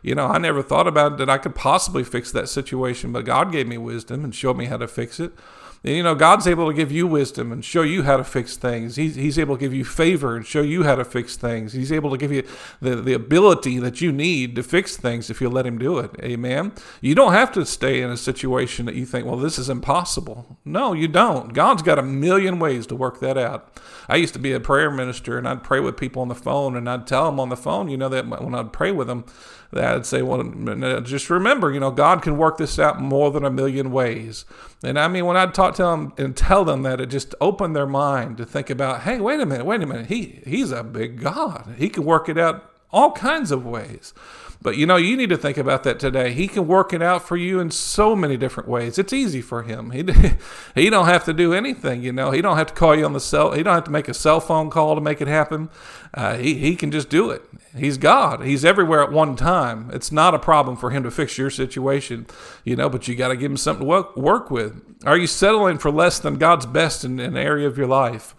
You 0.04 0.16
know, 0.16 0.28
I 0.28 0.38
never 0.38 0.62
thought 0.62 0.88
about 0.88 1.18
that 1.18 1.30
I 1.30 1.40
could 1.40 1.56
possibly 1.56 2.04
fix 2.04 2.31
that 2.31 2.48
situation, 2.48 3.12
but 3.12 3.26
God 3.26 3.52
gave 3.52 3.68
me 3.68 3.78
wisdom 3.78 4.24
and 4.24 4.34
showed 4.34 4.58
me 4.58 4.66
how 4.66 4.78
to 4.78 4.88
fix 4.88 5.20
it. 5.20 5.34
You 5.81 6.04
know, 6.04 6.14
God's 6.14 6.46
able 6.46 6.68
to 6.68 6.74
give 6.74 6.92
you 6.92 7.08
wisdom 7.08 7.54
and 7.54 7.64
show 7.64 7.84
you 7.84 8.04
how 8.04 8.18
to 8.18 8.24
fix 8.26 8.58
things. 8.58 8.98
He's, 8.98 9.16
he's 9.16 9.40
able 9.40 9.56
to 9.56 9.60
give 9.60 9.74
you 9.74 9.86
favor 9.86 10.36
and 10.36 10.46
show 10.46 10.62
you 10.62 10.84
how 10.84 10.96
to 10.96 11.06
fix 11.06 11.38
things. 11.38 11.72
He's 11.72 11.92
able 11.92 12.12
to 12.12 12.18
give 12.18 12.34
you 12.34 12.44
the, 12.81 12.98
the 12.98 13.14
ability 13.14 13.80
that 13.80 14.02
you 14.02 14.12
need 14.12 14.56
to 14.58 14.64
fix 14.64 14.98
things 14.98 15.30
if 15.30 15.40
you 15.40 15.48
let 15.48 15.66
Him 15.66 15.78
do 15.78 15.98
it. 16.00 16.12
Amen. 16.22 16.74
You 17.00 17.16
don't 17.16 17.31
have 17.31 17.54
to 17.54 17.66
stay 17.66 18.02
in 18.02 18.10
a 18.10 18.18
situation 18.18 18.88
that 18.88 18.96
you 18.96 19.06
think, 19.06 19.26
well, 19.26 19.38
this 19.38 19.58
is 19.58 19.70
impossible. 19.70 20.58
No, 20.66 20.92
you 20.92 21.07
don't. 21.07 21.54
God's 21.54 21.81
got 21.81 21.98
a 21.98 22.04
million 22.04 22.59
ways 22.59 22.86
to 22.88 22.95
work 22.95 23.21
that 23.21 23.38
out. 23.38 23.80
I 24.09 24.18
used 24.18 24.33
to 24.33 24.40
be 24.40 24.52
a 24.52 24.59
prayer 24.59 24.92
minister 24.92 25.38
and 25.38 25.48
I'd 25.48 25.64
pray 25.64 25.80
with 25.80 25.95
people 25.95 26.21
on 26.21 26.28
the 26.28 26.36
phone 26.36 26.76
and 26.76 26.90
I'd 26.90 27.07
tell 27.07 27.26
them 27.26 27.40
on 27.40 27.48
the 27.48 27.56
phone, 27.56 27.88
you 27.88 27.95
know, 27.98 28.09
that 28.09 28.28
when 28.28 28.54
I'd 28.54 28.74
pray 28.74 28.92
with 28.92 29.07
them, 29.07 29.24
I'd 29.71 30.06
say, 30.06 30.21
well, 30.21 30.42
uh, 30.42 31.02
just 31.02 31.30
remember, 31.30 31.71
you 31.71 31.80
know, 31.80 31.92
God 31.92 32.21
can 32.21 32.38
work 32.38 32.57
this 32.57 32.80
out 32.80 32.99
more 32.99 33.30
than 33.30 33.45
a 33.45 33.52
million 33.52 33.92
ways. 33.92 34.45
And 34.83 34.97
I 34.97 35.07
mean, 35.07 35.26
when 35.26 35.38
I'd 35.38 35.54
talk 35.54 35.76
to 35.76 35.83
them 35.83 36.14
and 36.18 36.35
tell 36.35 36.66
them 36.66 36.81
that, 36.83 36.99
it 36.99 37.07
just 37.07 37.35
opened 37.40 37.76
their 37.76 37.85
mind 37.85 38.38
to 38.38 38.45
think 38.45 38.69
about, 38.69 39.02
hey, 39.02 39.19
wait 39.19 39.40
a 39.40 39.45
minute, 39.45 39.66
wait 39.66 39.81
a 39.81 39.85
minute. 39.85 40.07
He, 40.07 40.42
he's 40.45 40.71
a 40.71 40.83
big 40.83 41.21
God. 41.21 41.76
He 41.78 41.90
can 41.90 42.04
work 42.04 42.30
it 42.30 42.38
out 42.38 42.71
all 42.92 43.12
kinds 43.12 43.52
of 43.52 43.66
ways. 43.66 44.14
But 44.62 44.76
you 44.76 44.86
know, 44.86 44.98
you 44.98 45.16
need 45.16 45.30
to 45.30 45.38
think 45.38 45.58
about 45.58 45.84
that 45.84 46.00
today. 46.00 46.34
He 46.34 46.50
can 46.50 46.68
work 46.68 46.92
it 46.92 47.02
out 47.02 47.26
for 47.26 47.38
you 47.38 47.62
in 47.62 47.72
so 47.72 48.14
many 48.14 48.36
different 48.36 48.68
ways. 48.68 48.98
It's 48.98 49.14
easy 49.14 49.42
for 49.42 49.64
him. 49.64 49.92
He 49.92 50.06
he 50.76 50.90
don't 50.90 51.06
have 51.06 51.24
to 51.26 51.34
do 51.34 51.54
anything. 51.54 52.04
You 52.04 52.12
know, 52.12 52.31
he 52.31 52.42
don't 52.42 52.58
have 52.58 52.68
to 52.68 52.74
call 52.74 52.94
you 52.94 53.06
on 53.06 53.14
the 53.14 53.22
cell. 53.22 53.54
He 53.54 53.64
don't 53.64 53.76
have 53.76 53.86
to 53.86 53.92
make 53.92 54.10
a 54.10 54.14
cell 54.14 54.42
phone 54.42 54.69
call 54.69 54.96
to 54.96 55.02
make 55.02 55.22
it 55.22 55.30
happen. 55.30 55.69
Uh, 56.14 56.36
he 56.36 56.56
he 56.56 56.76
can 56.76 56.92
just 56.92 57.10
do 57.10 57.30
it. 57.30 57.42
He's 57.74 57.98
God. 57.98 58.44
He's 58.44 58.66
everywhere 58.66 59.02
at 59.02 59.14
one 59.14 59.38
time. 59.38 59.90
It's 59.94 60.12
not 60.12 60.36
a 60.36 60.40
problem 60.40 60.76
for 60.76 60.90
him 60.90 61.04
to 61.04 61.12
fix 61.12 61.38
your 61.38 61.50
situation. 61.50 62.28
You 62.66 62.76
know, 62.76 62.90
but 62.90 63.08
you 63.08 63.16
got 63.16 63.30
to 63.30 63.38
give 63.38 63.52
him 63.52 63.58
something 63.58 63.86
to 63.86 63.90
work, 63.90 64.18
work 64.18 64.52
with. 64.52 64.81
Are 65.06 65.18
you 65.18 65.28
settling 65.28 65.78
for 65.78 65.90
less 65.90 66.19
than 66.19 66.36
God's 66.36 66.66
best 66.66 67.06
in 67.06 67.22
an 67.22 67.38
area 67.38 67.68
of 67.68 67.78
your 67.78 67.88
life? 67.88 68.36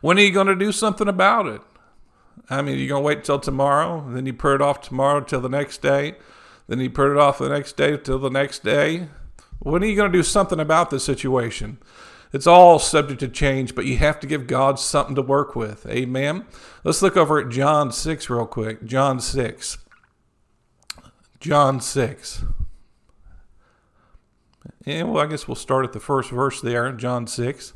When 0.00 0.16
are 0.18 0.22
you 0.22 0.32
going 0.32 0.46
to 0.46 0.56
do 0.56 0.72
something 0.72 1.08
about 1.08 1.46
it? 1.46 1.60
I 2.50 2.62
mean, 2.62 2.78
you're 2.78 2.88
going 2.88 3.02
to 3.02 3.06
wait 3.06 3.24
till 3.24 3.38
tomorrow, 3.38 4.06
then 4.10 4.26
you 4.26 4.32
put 4.32 4.54
it 4.56 4.62
off 4.62 4.80
tomorrow 4.80 5.20
till 5.20 5.40
the 5.40 5.48
next 5.48 5.80
day, 5.80 6.16
then 6.66 6.80
you 6.80 6.90
put 6.90 7.10
it 7.10 7.18
off 7.18 7.38
the 7.38 7.48
next 7.48 7.76
day 7.76 7.96
till 7.96 8.18
the 8.18 8.30
next 8.30 8.62
day. 8.62 9.08
When 9.60 9.82
are 9.82 9.86
you 9.86 9.96
going 9.96 10.12
to 10.12 10.18
do 10.18 10.22
something 10.22 10.60
about 10.60 10.90
the 10.90 11.00
situation? 11.00 11.78
It's 12.32 12.46
all 12.46 12.78
subject 12.78 13.20
to 13.20 13.28
change, 13.28 13.74
but 13.74 13.86
you 13.86 13.96
have 13.98 14.18
to 14.20 14.26
give 14.26 14.46
God 14.46 14.78
something 14.80 15.14
to 15.14 15.22
work 15.22 15.54
with. 15.54 15.86
Amen. 15.86 16.44
Let's 16.82 17.00
look 17.00 17.16
over 17.16 17.38
at 17.38 17.48
John 17.48 17.92
6 17.92 18.28
real 18.28 18.46
quick. 18.46 18.84
John 18.84 19.20
6. 19.20 19.78
John 21.38 21.80
6. 21.80 22.44
And 24.84 25.12
well, 25.12 25.22
I 25.22 25.26
guess 25.26 25.46
we'll 25.46 25.54
start 25.54 25.84
at 25.84 25.92
the 25.92 26.00
first 26.00 26.30
verse 26.30 26.60
there, 26.60 26.90
John 26.92 27.26
6. 27.26 27.72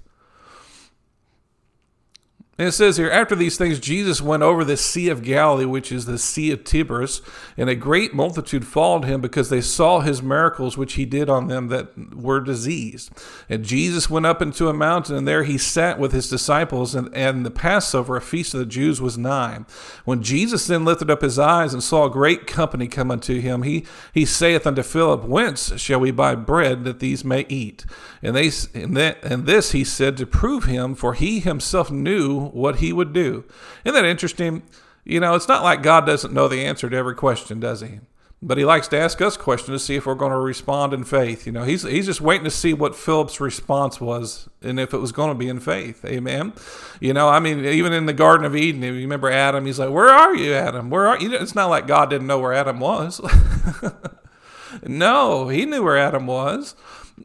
And 2.58 2.66
it 2.66 2.72
says 2.72 2.96
here, 2.96 3.08
after 3.08 3.36
these 3.36 3.56
things, 3.56 3.78
Jesus 3.78 4.20
went 4.20 4.42
over 4.42 4.64
the 4.64 4.76
Sea 4.76 5.10
of 5.10 5.22
Galilee, 5.22 5.64
which 5.64 5.92
is 5.92 6.06
the 6.06 6.18
Sea 6.18 6.50
of 6.50 6.64
Tiberias, 6.64 7.22
and 7.56 7.70
a 7.70 7.76
great 7.76 8.12
multitude 8.12 8.66
followed 8.66 9.04
him 9.04 9.20
because 9.20 9.48
they 9.48 9.60
saw 9.60 10.00
his 10.00 10.24
miracles 10.24 10.76
which 10.76 10.94
he 10.94 11.04
did 11.04 11.30
on 11.30 11.46
them 11.46 11.68
that 11.68 12.16
were 12.16 12.40
diseased. 12.40 13.12
And 13.48 13.64
Jesus 13.64 14.10
went 14.10 14.26
up 14.26 14.42
into 14.42 14.68
a 14.68 14.74
mountain, 14.74 15.14
and 15.14 15.28
there 15.28 15.44
he 15.44 15.56
sat 15.56 16.00
with 16.00 16.10
his 16.10 16.28
disciples, 16.28 16.96
and, 16.96 17.14
and 17.14 17.46
the 17.46 17.52
Passover, 17.52 18.16
a 18.16 18.20
feast 18.20 18.54
of 18.54 18.60
the 18.60 18.66
Jews, 18.66 19.00
was 19.00 19.16
nigh. 19.16 19.60
When 20.04 20.24
Jesus 20.24 20.66
then 20.66 20.84
lifted 20.84 21.12
up 21.12 21.22
his 21.22 21.38
eyes 21.38 21.72
and 21.72 21.80
saw 21.82 22.06
a 22.06 22.10
great 22.10 22.48
company 22.48 22.88
come 22.88 23.12
unto 23.12 23.40
him, 23.40 23.62
he, 23.62 23.86
he 24.12 24.24
saith 24.24 24.66
unto 24.66 24.82
Philip, 24.82 25.24
Whence 25.24 25.80
shall 25.80 26.00
we 26.00 26.10
buy 26.10 26.34
bread 26.34 26.82
that 26.82 26.98
these 26.98 27.24
may 27.24 27.46
eat? 27.48 27.86
And, 28.20 28.34
they, 28.34 28.50
and, 28.74 28.96
that, 28.96 29.22
and 29.22 29.46
this 29.46 29.70
he 29.70 29.84
said 29.84 30.16
to 30.16 30.26
prove 30.26 30.64
him, 30.64 30.96
for 30.96 31.14
he 31.14 31.38
himself 31.38 31.92
knew 31.92 32.47
what 32.48 32.76
he 32.76 32.92
would 32.92 33.12
do. 33.12 33.44
Isn't 33.84 33.94
that 33.94 34.08
interesting? 34.08 34.62
You 35.04 35.20
know, 35.20 35.34
it's 35.34 35.48
not 35.48 35.62
like 35.62 35.82
God 35.82 36.06
doesn't 36.06 36.34
know 36.34 36.48
the 36.48 36.64
answer 36.64 36.90
to 36.90 36.96
every 36.96 37.14
question, 37.14 37.60
does 37.60 37.80
he? 37.80 38.00
But 38.40 38.56
he 38.56 38.64
likes 38.64 38.86
to 38.88 38.98
ask 38.98 39.20
us 39.20 39.36
questions 39.36 39.80
to 39.80 39.84
see 39.84 39.96
if 39.96 40.06
we're 40.06 40.14
going 40.14 40.30
to 40.30 40.38
respond 40.38 40.94
in 40.94 41.02
faith. 41.02 41.44
You 41.44 41.50
know, 41.50 41.64
he's 41.64 41.82
he's 41.82 42.06
just 42.06 42.20
waiting 42.20 42.44
to 42.44 42.52
see 42.52 42.72
what 42.72 42.94
Philip's 42.94 43.40
response 43.40 44.00
was 44.00 44.48
and 44.62 44.78
if 44.78 44.94
it 44.94 44.98
was 44.98 45.10
going 45.10 45.30
to 45.30 45.34
be 45.34 45.48
in 45.48 45.58
faith. 45.58 46.04
Amen. 46.04 46.52
You 47.00 47.12
know, 47.14 47.28
I 47.28 47.40
mean, 47.40 47.64
even 47.64 47.92
in 47.92 48.06
the 48.06 48.12
Garden 48.12 48.46
of 48.46 48.54
Eden, 48.54 48.84
if 48.84 48.94
you 48.94 49.00
remember 49.00 49.28
Adam, 49.28 49.66
he's 49.66 49.80
like, 49.80 49.90
"Where 49.90 50.08
are 50.08 50.36
you, 50.36 50.54
Adam? 50.54 50.88
Where 50.88 51.08
are 51.08 51.18
you?" 51.18 51.34
It's 51.34 51.56
not 51.56 51.66
like 51.66 51.88
God 51.88 52.10
didn't 52.10 52.28
know 52.28 52.38
where 52.38 52.52
Adam 52.52 52.78
was. 52.78 53.20
no, 54.86 55.48
he 55.48 55.66
knew 55.66 55.82
where 55.82 55.98
Adam 55.98 56.28
was. 56.28 56.76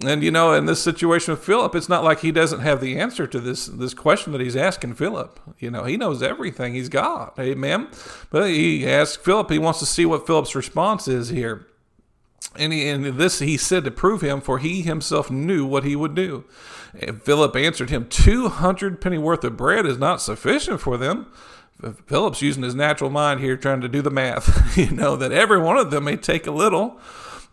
And 0.06 0.24
you 0.24 0.32
know, 0.32 0.54
in 0.54 0.66
this 0.66 0.82
situation 0.82 1.34
with 1.34 1.44
Philip, 1.44 1.76
it's 1.76 1.90
not 1.90 2.04
like 2.04 2.20
he 2.22 2.32
doesn't 2.32 2.62
have 2.62 2.82
the 2.82 2.98
answer 2.98 3.28
to 3.28 3.40
this 3.40 3.68
this 3.68 3.94
question 3.94 4.32
that 4.32 4.42
he's 4.42 4.56
asking 4.56 4.96
Philip. 4.96 5.40
You 5.60 5.72
know, 5.72 5.84
he 5.84 5.98
knows 5.98 6.24
everything. 6.24 6.74
He's 6.74 6.90
God. 6.90 7.32
Amen. 7.40 7.90
But 8.30 8.50
he 8.50 8.88
asks 8.88 9.18
Philip. 9.18 9.50
He 9.50 9.60
wants 9.60 9.80
to 9.80 9.86
see 9.86 10.06
what 10.06 10.26
Philip's 10.26 10.56
response 10.56 11.08
is 11.08 11.30
here. 11.30 11.68
And, 12.56 12.72
he, 12.72 12.88
and 12.88 13.06
this 13.06 13.40
he 13.40 13.58
said 13.58 13.84
to 13.86 13.92
prove 13.92 14.22
him, 14.22 14.40
for 14.40 14.60
he 14.60 14.82
himself 14.82 15.32
knew 15.32 15.66
what 15.66 15.84
he 15.84 15.96
would 15.96 16.14
do. 16.14 16.44
And 16.94 17.22
Philip 17.22 17.56
answered 17.56 17.90
him, 17.90 18.08
Two 18.08 18.50
hundred 18.50 19.02
penny 19.02 19.18
worth 19.18 19.44
of 19.44 19.58
bread 19.58 19.86
is 19.86 19.98
not 19.98 20.22
sufficient 20.22 20.80
for 20.80 20.98
them. 20.98 21.28
Philip's 22.06 22.42
using 22.42 22.64
his 22.64 22.76
natural 22.76 23.10
mind 23.10 23.40
here, 23.40 23.58
trying 23.58 23.82
to 23.82 23.90
do 23.90 24.02
the 24.02 24.12
math. 24.12 24.78
you 24.78 24.92
know, 24.92 25.16
that 25.16 25.32
every 25.32 25.60
one 25.60 25.78
of 25.78 25.92
them 25.92 26.06
may 26.06 26.16
take 26.16 26.48
a 26.48 26.52
little. 26.52 27.00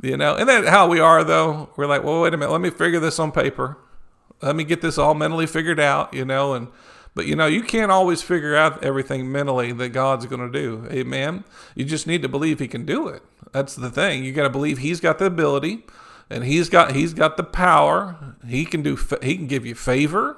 You 0.02 0.16
know, 0.16 0.34
and 0.34 0.48
then 0.48 0.64
how 0.64 0.88
we 0.88 0.98
are 0.98 1.22
though, 1.22 1.70
we're 1.76 1.86
like, 1.86 2.02
well, 2.02 2.22
wait 2.22 2.32
a 2.32 2.36
minute, 2.36 2.52
let 2.52 2.60
me 2.60 2.70
figure 2.70 3.00
this 3.00 3.18
on 3.18 3.32
paper. 3.32 3.76
Let 4.40 4.56
me 4.56 4.64
get 4.64 4.80
this 4.80 4.96
all 4.96 5.14
mentally 5.14 5.46
figured 5.46 5.78
out, 5.78 6.14
you 6.14 6.24
know, 6.24 6.54
and 6.54 6.68
but 7.14 7.26
you 7.26 7.36
know, 7.36 7.46
you 7.46 7.62
can't 7.62 7.90
always 7.90 8.22
figure 8.22 8.56
out 8.56 8.82
everything 8.82 9.30
mentally 9.30 9.72
that 9.72 9.90
God's 9.90 10.26
going 10.26 10.50
to 10.50 10.58
do. 10.58 10.86
Amen. 10.90 11.44
You 11.74 11.84
just 11.84 12.06
need 12.06 12.22
to 12.22 12.28
believe 12.28 12.60
he 12.60 12.68
can 12.68 12.86
do 12.86 13.08
it. 13.08 13.22
That's 13.52 13.74
the 13.74 13.90
thing. 13.90 14.24
You 14.24 14.32
got 14.32 14.44
to 14.44 14.50
believe 14.50 14.78
he's 14.78 15.00
got 15.00 15.18
the 15.18 15.26
ability 15.26 15.84
and 16.30 16.44
he's 16.44 16.68
got 16.68 16.92
he's 16.92 17.12
got 17.12 17.36
the 17.36 17.44
power. 17.44 18.36
He 18.46 18.64
can 18.64 18.82
do 18.82 18.96
he 19.22 19.36
can 19.36 19.48
give 19.48 19.66
you 19.66 19.74
favor. 19.74 20.36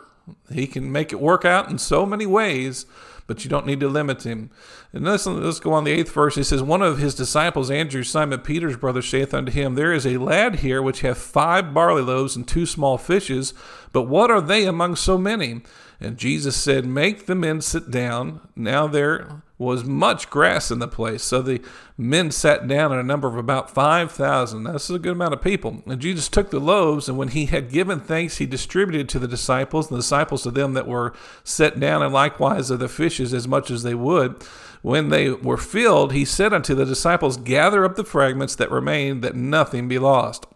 He 0.50 0.66
can 0.66 0.90
make 0.90 1.12
it 1.12 1.20
work 1.20 1.44
out 1.44 1.68
in 1.68 1.78
so 1.78 2.06
many 2.06 2.26
ways 2.26 2.86
but 3.32 3.44
you 3.44 3.48
don't 3.48 3.64
need 3.64 3.80
to 3.80 3.88
limit 3.88 4.26
him. 4.26 4.50
And 4.92 5.06
let's, 5.06 5.24
let's 5.24 5.58
go 5.58 5.72
on 5.72 5.84
the 5.84 5.90
eighth 5.90 6.12
verse. 6.12 6.34
He 6.34 6.44
says, 6.44 6.62
One 6.62 6.82
of 6.82 6.98
his 6.98 7.14
disciples, 7.14 7.70
Andrew, 7.70 8.02
Simon 8.02 8.40
Peter's 8.40 8.76
brother, 8.76 9.00
saith 9.00 9.32
unto 9.32 9.50
him, 9.50 9.74
There 9.74 9.94
is 9.94 10.06
a 10.06 10.18
lad 10.18 10.56
here 10.56 10.82
which 10.82 11.00
hath 11.00 11.16
five 11.16 11.72
barley 11.72 12.02
loaves 12.02 12.36
and 12.36 12.46
two 12.46 12.66
small 12.66 12.98
fishes, 12.98 13.54
but 13.90 14.02
what 14.02 14.30
are 14.30 14.42
they 14.42 14.66
among 14.66 14.96
so 14.96 15.16
many? 15.16 15.62
And 16.02 16.18
Jesus 16.18 16.56
said, 16.56 16.84
Make 16.84 17.26
the 17.26 17.34
men 17.36 17.60
sit 17.60 17.90
down. 17.90 18.40
Now 18.56 18.88
there 18.88 19.42
was 19.56 19.84
much 19.84 20.28
grass 20.28 20.72
in 20.72 20.80
the 20.80 20.88
place. 20.88 21.22
So 21.22 21.40
the 21.40 21.62
men 21.96 22.32
sat 22.32 22.66
down 22.66 22.92
in 22.92 22.98
a 22.98 23.04
number 23.04 23.28
of 23.28 23.36
about 23.36 23.70
5,000. 23.70 24.64
That's 24.64 24.90
a 24.90 24.98
good 24.98 25.12
amount 25.12 25.34
of 25.34 25.42
people. 25.42 25.80
And 25.86 26.00
Jesus 26.00 26.28
took 26.28 26.50
the 26.50 26.58
loaves, 26.58 27.08
and 27.08 27.16
when 27.16 27.28
he 27.28 27.46
had 27.46 27.70
given 27.70 28.00
thanks, 28.00 28.38
he 28.38 28.46
distributed 28.46 29.08
to 29.10 29.20
the 29.20 29.28
disciples, 29.28 29.88
and 29.88 29.96
the 29.96 30.02
disciples 30.02 30.42
to 30.42 30.50
them 30.50 30.72
that 30.72 30.88
were 30.88 31.14
set 31.44 31.78
down, 31.78 32.02
and 32.02 32.12
likewise 32.12 32.70
of 32.70 32.80
the 32.80 32.88
fishes 32.88 33.32
as 33.32 33.46
much 33.46 33.70
as 33.70 33.84
they 33.84 33.94
would. 33.94 34.42
When 34.82 35.10
they 35.10 35.30
were 35.30 35.56
filled, 35.56 36.12
he 36.12 36.24
said 36.24 36.52
unto 36.52 36.74
the 36.74 36.84
disciples, 36.84 37.36
Gather 37.36 37.84
up 37.84 37.94
the 37.94 38.02
fragments 38.02 38.56
that 38.56 38.72
remain, 38.72 39.20
that 39.20 39.36
nothing 39.36 39.86
be 39.86 40.00
lost. 40.00 40.46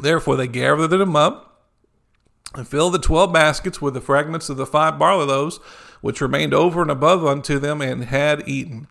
Therefore 0.00 0.34
they 0.34 0.48
gathered 0.48 0.88
them 0.88 1.14
up 1.14 1.49
and 2.54 2.66
fill 2.66 2.90
the 2.90 2.98
twelve 2.98 3.32
baskets 3.32 3.80
with 3.80 3.94
the 3.94 4.00
fragments 4.00 4.48
of 4.48 4.56
the 4.56 4.66
five 4.66 4.98
barley 4.98 5.26
loaves, 5.26 5.58
which 6.00 6.20
remained 6.20 6.54
over 6.54 6.82
and 6.82 6.90
above 6.90 7.24
unto 7.24 7.58
them, 7.58 7.80
and 7.80 8.04
had 8.04 8.48
eaten. 8.48 8.86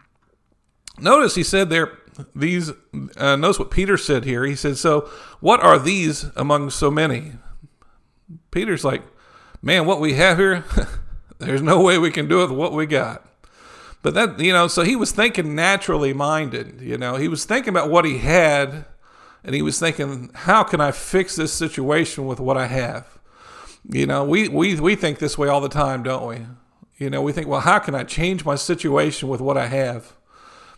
Notice 1.00 1.36
he 1.36 1.44
said 1.44 1.70
there, 1.70 1.98
these, 2.36 2.72
uh, 3.18 3.36
notice 3.36 3.60
what 3.60 3.72
Peter 3.72 3.98
said 3.98 4.26
here. 4.26 4.46
He 4.46 4.56
said, 4.56 4.78
So, 4.78 5.10
what 5.40 5.62
are 5.62 5.80
these 5.80 6.26
among 6.36 6.70
so 6.70 6.92
many? 6.92 7.34
Peter's 8.52 8.84
like, 8.84 9.04
Man, 9.62 9.86
what 9.86 10.00
we 10.00 10.14
have 10.14 10.38
here, 10.38 10.66
there's 11.40 11.62
no 11.62 11.82
way 11.82 11.98
we 11.98 12.12
can 12.12 12.28
do 12.28 12.42
it 12.42 12.50
with 12.50 12.58
what 12.58 12.74
we 12.74 12.86
got. 12.86 13.26
But 14.02 14.14
that, 14.14 14.40
you 14.40 14.54
know, 14.54 14.68
so 14.68 14.84
he 14.84 14.96
was 14.96 15.12
thinking 15.12 15.56
naturally 15.56 16.14
minded, 16.14 16.80
you 16.82 16.98
know, 16.98 17.16
he 17.16 17.28
was 17.28 17.44
thinking 17.44 17.70
about 17.70 17.90
what 17.90 18.06
he 18.06 18.20
had, 18.20 18.86
and 19.44 19.54
he 19.54 19.62
was 19.62 19.80
thinking, 19.80 20.32
How 20.34 20.64
can 20.64 20.82
I 20.82 20.92
fix 20.92 21.36
this 21.36 21.54
situation 21.54 22.26
with 22.26 22.40
what 22.40 22.58
I 22.58 22.68
have? 22.68 23.19
You 23.88 24.06
know, 24.06 24.24
we, 24.24 24.48
we, 24.48 24.80
we 24.80 24.96
think 24.96 25.20
this 25.20 25.38
way 25.38 25.48
all 25.48 25.62
the 25.62 25.70
time, 25.70 26.04
don't 26.04 26.28
we? 26.28 26.46
You 26.98 27.10
know, 27.10 27.22
we 27.22 27.32
think, 27.32 27.48
well, 27.48 27.62
how 27.62 27.80
can 27.80 27.96
I 27.96 28.04
change 28.04 28.44
my 28.44 28.56
situation 28.56 29.30
with 29.30 29.40
what 29.40 29.58
I 29.58 29.68
have? 29.68 30.16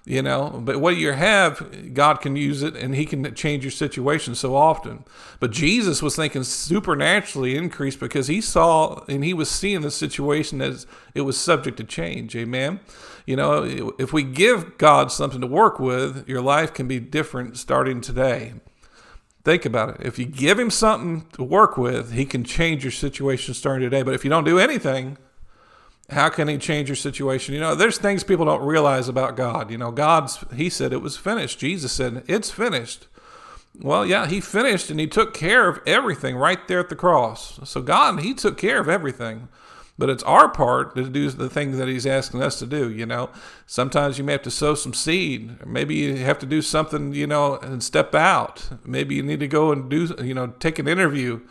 You 0.03 0.23
know, 0.23 0.59
but 0.63 0.81
what 0.81 0.97
you 0.97 1.11
have, 1.11 1.93
God 1.93 2.21
can 2.21 2.35
use 2.35 2.63
it 2.63 2.75
and 2.75 2.95
He 2.95 3.05
can 3.05 3.35
change 3.35 3.63
your 3.63 3.71
situation 3.71 4.33
so 4.33 4.55
often. 4.55 5.03
But 5.39 5.51
Jesus 5.51 6.01
was 6.01 6.15
thinking 6.15 6.43
supernaturally 6.43 7.55
increased 7.55 7.99
because 7.99 8.27
He 8.27 8.41
saw 8.41 9.03
and 9.07 9.23
He 9.23 9.33
was 9.33 9.49
seeing 9.49 9.81
the 9.81 9.91
situation 9.91 10.59
as 10.59 10.87
it 11.13 11.21
was 11.21 11.37
subject 11.37 11.77
to 11.77 11.83
change. 11.83 12.35
Amen. 12.35 12.79
You 13.27 13.35
know, 13.35 13.93
if 13.99 14.11
we 14.11 14.23
give 14.23 14.79
God 14.79 15.11
something 15.11 15.41
to 15.41 15.47
work 15.47 15.79
with, 15.79 16.27
your 16.27 16.41
life 16.41 16.73
can 16.73 16.87
be 16.87 16.99
different 16.99 17.57
starting 17.57 18.01
today. 18.01 18.53
Think 19.43 19.65
about 19.65 19.89
it. 19.89 20.05
If 20.05 20.19
you 20.19 20.25
give 20.25 20.59
him 20.59 20.69
something 20.69 21.25
to 21.33 21.43
work 21.43 21.77
with, 21.77 22.13
he 22.13 22.25
can 22.25 22.43
change 22.43 22.83
your 22.83 22.91
situation 22.91 23.53
starting 23.53 23.89
today. 23.89 24.03
But 24.03 24.13
if 24.13 24.23
you 24.23 24.29
don't 24.29 24.43
do 24.43 24.59
anything, 24.59 25.17
how 26.09 26.29
can 26.29 26.47
he 26.47 26.57
change 26.57 26.89
your 26.89 26.95
situation? 26.95 27.53
You 27.55 27.61
know, 27.61 27.73
there's 27.73 27.97
things 27.97 28.23
people 28.23 28.45
don't 28.45 28.63
realize 28.63 29.07
about 29.07 29.35
God. 29.35 29.71
You 29.71 29.77
know, 29.77 29.91
God's, 29.91 30.43
he 30.53 30.69
said 30.69 30.93
it 30.93 31.01
was 31.01 31.17
finished. 31.17 31.57
Jesus 31.57 31.91
said, 31.91 32.23
it's 32.27 32.51
finished. 32.51 33.07
Well, 33.79 34.05
yeah, 34.05 34.27
he 34.27 34.41
finished 34.41 34.91
and 34.91 34.99
he 34.99 35.07
took 35.07 35.33
care 35.33 35.67
of 35.67 35.79
everything 35.87 36.35
right 36.35 36.67
there 36.67 36.79
at 36.79 36.89
the 36.89 36.95
cross. 36.95 37.59
So 37.63 37.81
God, 37.81 38.19
he 38.19 38.33
took 38.33 38.57
care 38.57 38.79
of 38.79 38.89
everything. 38.89 39.47
But 40.01 40.09
it's 40.09 40.23
our 40.23 40.49
part 40.49 40.95
to 40.95 41.07
do 41.07 41.29
the 41.29 41.47
things 41.47 41.77
that 41.77 41.87
he's 41.87 42.07
asking 42.07 42.41
us 42.41 42.57
to 42.57 42.65
do, 42.65 42.89
you 42.89 43.05
know. 43.05 43.29
Sometimes 43.67 44.17
you 44.17 44.23
may 44.23 44.31
have 44.31 44.41
to 44.41 44.49
sow 44.49 44.73
some 44.73 44.95
seed. 44.95 45.57
Or 45.61 45.67
maybe 45.67 45.93
you 45.93 46.17
have 46.17 46.39
to 46.39 46.47
do 46.47 46.63
something, 46.63 47.13
you 47.13 47.27
know, 47.27 47.57
and 47.57 47.83
step 47.83 48.15
out. 48.15 48.67
Maybe 48.83 49.13
you 49.13 49.21
need 49.21 49.41
to 49.41 49.47
go 49.47 49.71
and 49.71 49.91
do, 49.91 50.15
you 50.23 50.33
know, 50.33 50.55
take 50.57 50.79
an 50.79 50.87
interview. 50.87 51.41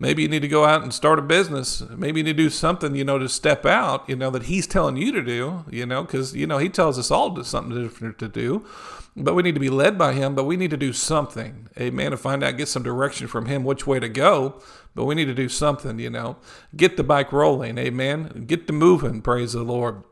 Maybe 0.00 0.22
you 0.22 0.28
need 0.28 0.42
to 0.42 0.48
go 0.48 0.64
out 0.64 0.82
and 0.82 0.92
start 0.92 1.20
a 1.20 1.22
business. 1.22 1.84
Maybe 1.88 2.18
you 2.18 2.24
need 2.24 2.36
to 2.36 2.42
do 2.42 2.50
something, 2.50 2.96
you 2.96 3.04
know, 3.04 3.16
to 3.16 3.28
step 3.28 3.64
out, 3.64 4.08
you 4.08 4.16
know, 4.16 4.30
that 4.30 4.44
he's 4.44 4.66
telling 4.66 4.96
you 4.96 5.12
to 5.12 5.22
do, 5.22 5.64
you 5.70 5.86
know, 5.86 6.02
because, 6.02 6.34
you 6.34 6.48
know, 6.48 6.58
he 6.58 6.68
tells 6.68 6.98
us 6.98 7.12
all 7.12 7.32
to 7.36 7.44
something 7.44 7.80
different 7.80 8.18
to 8.18 8.26
do. 8.26 8.66
But 9.14 9.34
we 9.34 9.44
need 9.44 9.54
to 9.54 9.60
be 9.60 9.70
led 9.70 9.96
by 9.96 10.14
him, 10.14 10.34
but 10.34 10.44
we 10.44 10.56
need 10.56 10.70
to 10.70 10.76
do 10.76 10.92
something. 10.92 11.68
Amen. 11.78 12.10
To 12.10 12.16
find 12.16 12.42
out, 12.42 12.56
get 12.56 12.66
some 12.66 12.82
direction 12.82 13.28
from 13.28 13.46
him 13.46 13.62
which 13.62 13.86
way 13.86 14.00
to 14.00 14.08
go 14.08 14.60
but 14.94 15.04
we 15.04 15.14
need 15.14 15.26
to 15.26 15.34
do 15.34 15.48
something, 15.48 15.98
you 15.98 16.10
know. 16.10 16.36
Get 16.76 16.96
the 16.96 17.04
bike 17.04 17.32
rolling, 17.32 17.78
amen. 17.78 18.44
Get 18.46 18.66
the 18.66 18.72
moving, 18.72 19.22
praise 19.22 19.52
the 19.52 19.62
Lord. 19.62 20.02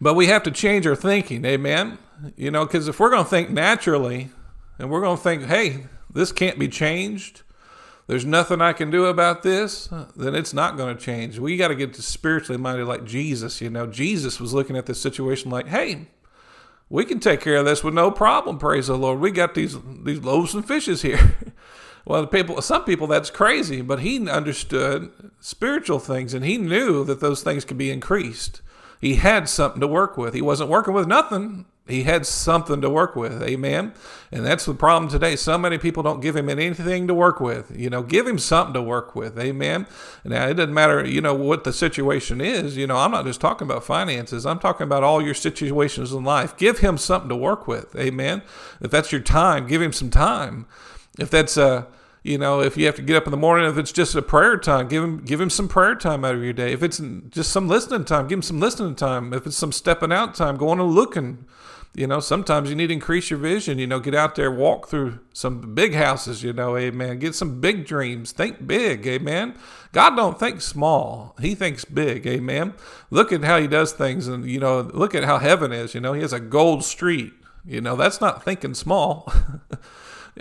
But 0.00 0.14
we 0.14 0.26
have 0.26 0.42
to 0.44 0.50
change 0.50 0.86
our 0.86 0.96
thinking, 0.96 1.44
amen. 1.44 1.98
You 2.36 2.50
know, 2.50 2.64
because 2.64 2.88
if 2.88 2.98
we're 2.98 3.10
going 3.10 3.24
to 3.24 3.30
think 3.30 3.50
naturally 3.50 4.30
and 4.78 4.90
we're 4.90 5.02
going 5.02 5.16
to 5.16 5.22
think, 5.22 5.44
hey, 5.44 5.86
this 6.12 6.32
can't 6.32 6.58
be 6.58 6.68
changed, 6.68 7.42
there's 8.06 8.24
nothing 8.24 8.60
I 8.60 8.72
can 8.72 8.90
do 8.90 9.06
about 9.06 9.42
this, 9.42 9.88
then 10.16 10.34
it's 10.34 10.52
not 10.52 10.76
going 10.76 10.96
to 10.96 11.00
change. 11.00 11.38
We 11.38 11.56
got 11.56 11.68
to 11.68 11.74
get 11.74 11.94
spiritually 11.94 12.60
minded 12.60 12.86
like 12.86 13.04
Jesus, 13.04 13.60
you 13.60 13.70
know. 13.70 13.86
Jesus 13.86 14.40
was 14.40 14.52
looking 14.52 14.76
at 14.76 14.86
this 14.86 15.00
situation 15.00 15.50
like, 15.50 15.68
hey, 15.68 16.08
we 16.88 17.04
can 17.04 17.20
take 17.20 17.40
care 17.40 17.56
of 17.56 17.66
this 17.66 17.84
with 17.84 17.94
no 17.94 18.10
problem, 18.10 18.58
praise 18.58 18.88
the 18.88 18.98
Lord. 18.98 19.20
We 19.20 19.30
got 19.30 19.54
these 19.54 19.76
these 20.02 20.18
loaves 20.18 20.54
and 20.54 20.66
fishes 20.66 21.02
here. 21.02 21.36
Well, 22.04 22.26
people, 22.26 22.60
some 22.62 22.84
people 22.84 23.06
that's 23.06 23.30
crazy, 23.30 23.82
but 23.82 24.00
he 24.00 24.28
understood 24.28 25.10
spiritual 25.40 25.98
things 25.98 26.34
and 26.34 26.44
he 26.44 26.58
knew 26.58 27.04
that 27.04 27.20
those 27.20 27.42
things 27.42 27.64
could 27.64 27.78
be 27.78 27.90
increased. 27.90 28.62
He 29.00 29.14
had 29.16 29.48
something 29.48 29.80
to 29.80 29.86
work 29.86 30.16
with. 30.16 30.34
He 30.34 30.42
wasn't 30.42 30.70
working 30.70 30.94
with 30.94 31.06
nothing. 31.06 31.64
He 31.90 32.04
had 32.04 32.24
something 32.24 32.80
to 32.82 32.90
work 32.90 33.16
with. 33.16 33.42
Amen. 33.42 33.92
And 34.30 34.46
that's 34.46 34.64
the 34.64 34.74
problem 34.74 35.10
today. 35.10 35.34
So 35.36 35.58
many 35.58 35.76
people 35.76 36.02
don't 36.02 36.20
give 36.20 36.36
him 36.36 36.48
anything 36.48 37.08
to 37.08 37.14
work 37.14 37.40
with. 37.40 37.72
You 37.76 37.90
know, 37.90 38.02
give 38.02 38.26
him 38.26 38.38
something 38.38 38.74
to 38.74 38.82
work 38.82 39.16
with. 39.16 39.38
Amen. 39.38 39.86
Now, 40.24 40.46
it 40.46 40.54
doesn't 40.54 40.74
matter, 40.74 41.04
you 41.04 41.20
know, 41.20 41.34
what 41.34 41.64
the 41.64 41.72
situation 41.72 42.40
is. 42.40 42.76
You 42.76 42.86
know, 42.86 42.96
I'm 42.96 43.10
not 43.10 43.24
just 43.24 43.40
talking 43.40 43.66
about 43.66 43.84
finances, 43.84 44.46
I'm 44.46 44.60
talking 44.60 44.84
about 44.84 45.02
all 45.02 45.20
your 45.20 45.34
situations 45.34 46.12
in 46.12 46.22
life. 46.22 46.56
Give 46.56 46.78
him 46.78 46.96
something 46.96 47.28
to 47.28 47.36
work 47.36 47.66
with. 47.66 47.96
Amen. 47.96 48.42
If 48.80 48.90
that's 48.90 49.10
your 49.10 49.22
time, 49.22 49.66
give 49.66 49.82
him 49.82 49.92
some 49.92 50.10
time. 50.10 50.66
If 51.20 51.30
that's, 51.30 51.56
a 51.56 51.86
you 52.22 52.36
know, 52.36 52.60
if 52.60 52.76
you 52.76 52.86
have 52.86 52.96
to 52.96 53.02
get 53.02 53.16
up 53.16 53.26
in 53.26 53.30
the 53.30 53.36
morning, 53.36 53.70
if 53.70 53.78
it's 53.78 53.92
just 53.92 54.14
a 54.14 54.22
prayer 54.22 54.58
time, 54.58 54.88
give 54.88 55.02
him 55.02 55.24
give 55.24 55.40
him 55.40 55.48
some 55.48 55.68
prayer 55.68 55.94
time 55.94 56.24
out 56.24 56.34
of 56.34 56.42
your 56.42 56.52
day. 56.52 56.72
If 56.72 56.82
it's 56.82 57.00
just 57.30 57.50
some 57.50 57.68
listening 57.68 58.04
time, 58.04 58.26
give 58.26 58.38
him 58.38 58.42
some 58.42 58.60
listening 58.60 58.94
time. 58.94 59.32
If 59.32 59.46
it's 59.46 59.56
some 59.56 59.72
stepping 59.72 60.12
out 60.12 60.34
time, 60.34 60.56
going 60.56 60.80
and 60.80 60.90
looking 60.90 61.46
you 61.92 62.06
know, 62.06 62.20
sometimes 62.20 62.70
you 62.70 62.76
need 62.76 62.86
to 62.86 62.92
increase 62.92 63.30
your 63.30 63.40
vision. 63.40 63.78
You 63.78 63.86
know, 63.86 63.98
get 63.98 64.14
out 64.14 64.36
there, 64.36 64.50
walk 64.50 64.88
through 64.88 65.18
some 65.32 65.74
big 65.74 65.94
houses. 65.94 66.42
You 66.42 66.52
know, 66.52 66.76
amen. 66.76 67.18
Get 67.18 67.34
some 67.34 67.60
big 67.60 67.84
dreams. 67.84 68.30
Think 68.30 68.66
big, 68.66 69.06
amen. 69.06 69.56
God 69.92 70.14
don't 70.14 70.38
think 70.38 70.60
small. 70.60 71.34
He 71.40 71.56
thinks 71.56 71.84
big, 71.84 72.26
amen. 72.28 72.74
Look 73.10 73.32
at 73.32 73.42
how 73.42 73.58
He 73.58 73.66
does 73.66 73.92
things, 73.92 74.28
and 74.28 74.44
you 74.48 74.60
know, 74.60 74.80
look 74.80 75.16
at 75.16 75.24
how 75.24 75.38
heaven 75.38 75.72
is. 75.72 75.94
You 75.94 76.00
know, 76.00 76.12
He 76.12 76.22
has 76.22 76.32
a 76.32 76.40
gold 76.40 76.84
street. 76.84 77.32
You 77.64 77.80
know, 77.80 77.96
that's 77.96 78.20
not 78.20 78.44
thinking 78.44 78.74
small. 78.74 79.30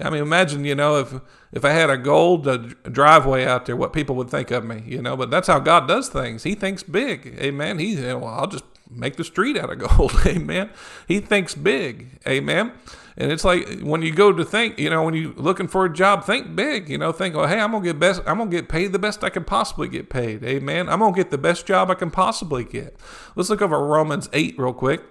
I 0.01 0.09
mean, 0.09 0.21
imagine, 0.21 0.65
you 0.65 0.75
know, 0.75 0.97
if 0.97 1.13
if 1.51 1.65
I 1.65 1.71
had 1.71 1.89
a 1.89 1.97
gold 1.97 2.47
uh, 2.47 2.57
driveway 2.91 3.45
out 3.45 3.65
there, 3.65 3.75
what 3.75 3.93
people 3.93 4.15
would 4.15 4.29
think 4.29 4.51
of 4.51 4.63
me, 4.63 4.83
you 4.85 5.01
know. 5.01 5.17
But 5.17 5.31
that's 5.31 5.47
how 5.47 5.59
God 5.59 5.87
does 5.87 6.09
things. 6.09 6.43
He 6.43 6.55
thinks 6.55 6.83
big, 6.83 7.37
amen. 7.39 7.79
He, 7.79 7.95
well, 7.95 8.27
I'll 8.27 8.47
just 8.47 8.63
make 8.89 9.15
the 9.15 9.23
street 9.23 9.57
out 9.57 9.69
of 9.69 9.79
gold. 9.79 10.13
Amen. 10.25 10.69
He 11.07 11.19
thinks 11.19 11.55
big. 11.55 12.19
Amen. 12.27 12.71
And 13.17 13.31
it's 13.31 13.43
like 13.43 13.81
when 13.81 14.01
you 14.01 14.13
go 14.13 14.31
to 14.31 14.45
think, 14.45 14.79
you 14.79 14.89
know, 14.89 15.03
when 15.03 15.13
you're 15.13 15.33
looking 15.33 15.67
for 15.67 15.85
a 15.85 15.93
job, 15.93 16.23
think 16.23 16.55
big. 16.55 16.89
You 16.89 16.97
know, 16.97 17.11
think, 17.11 17.35
oh, 17.35 17.45
hey, 17.45 17.59
I'm 17.59 17.71
gonna 17.71 17.83
get 17.83 17.99
best. 17.99 18.21
I'm 18.25 18.37
gonna 18.37 18.49
get 18.49 18.69
paid 18.69 18.93
the 18.93 18.99
best 18.99 19.23
I 19.23 19.29
can 19.29 19.43
possibly 19.43 19.89
get 19.89 20.09
paid. 20.09 20.43
Amen. 20.43 20.87
I'm 20.89 20.99
gonna 20.99 21.15
get 21.15 21.29
the 21.29 21.37
best 21.37 21.65
job 21.65 21.91
I 21.91 21.95
can 21.95 22.11
possibly 22.11 22.63
get. 22.63 22.95
Let's 23.35 23.49
look 23.49 23.61
over 23.61 23.85
Romans 23.85 24.29
eight 24.33 24.57
real 24.57 24.73
quick. 24.73 25.01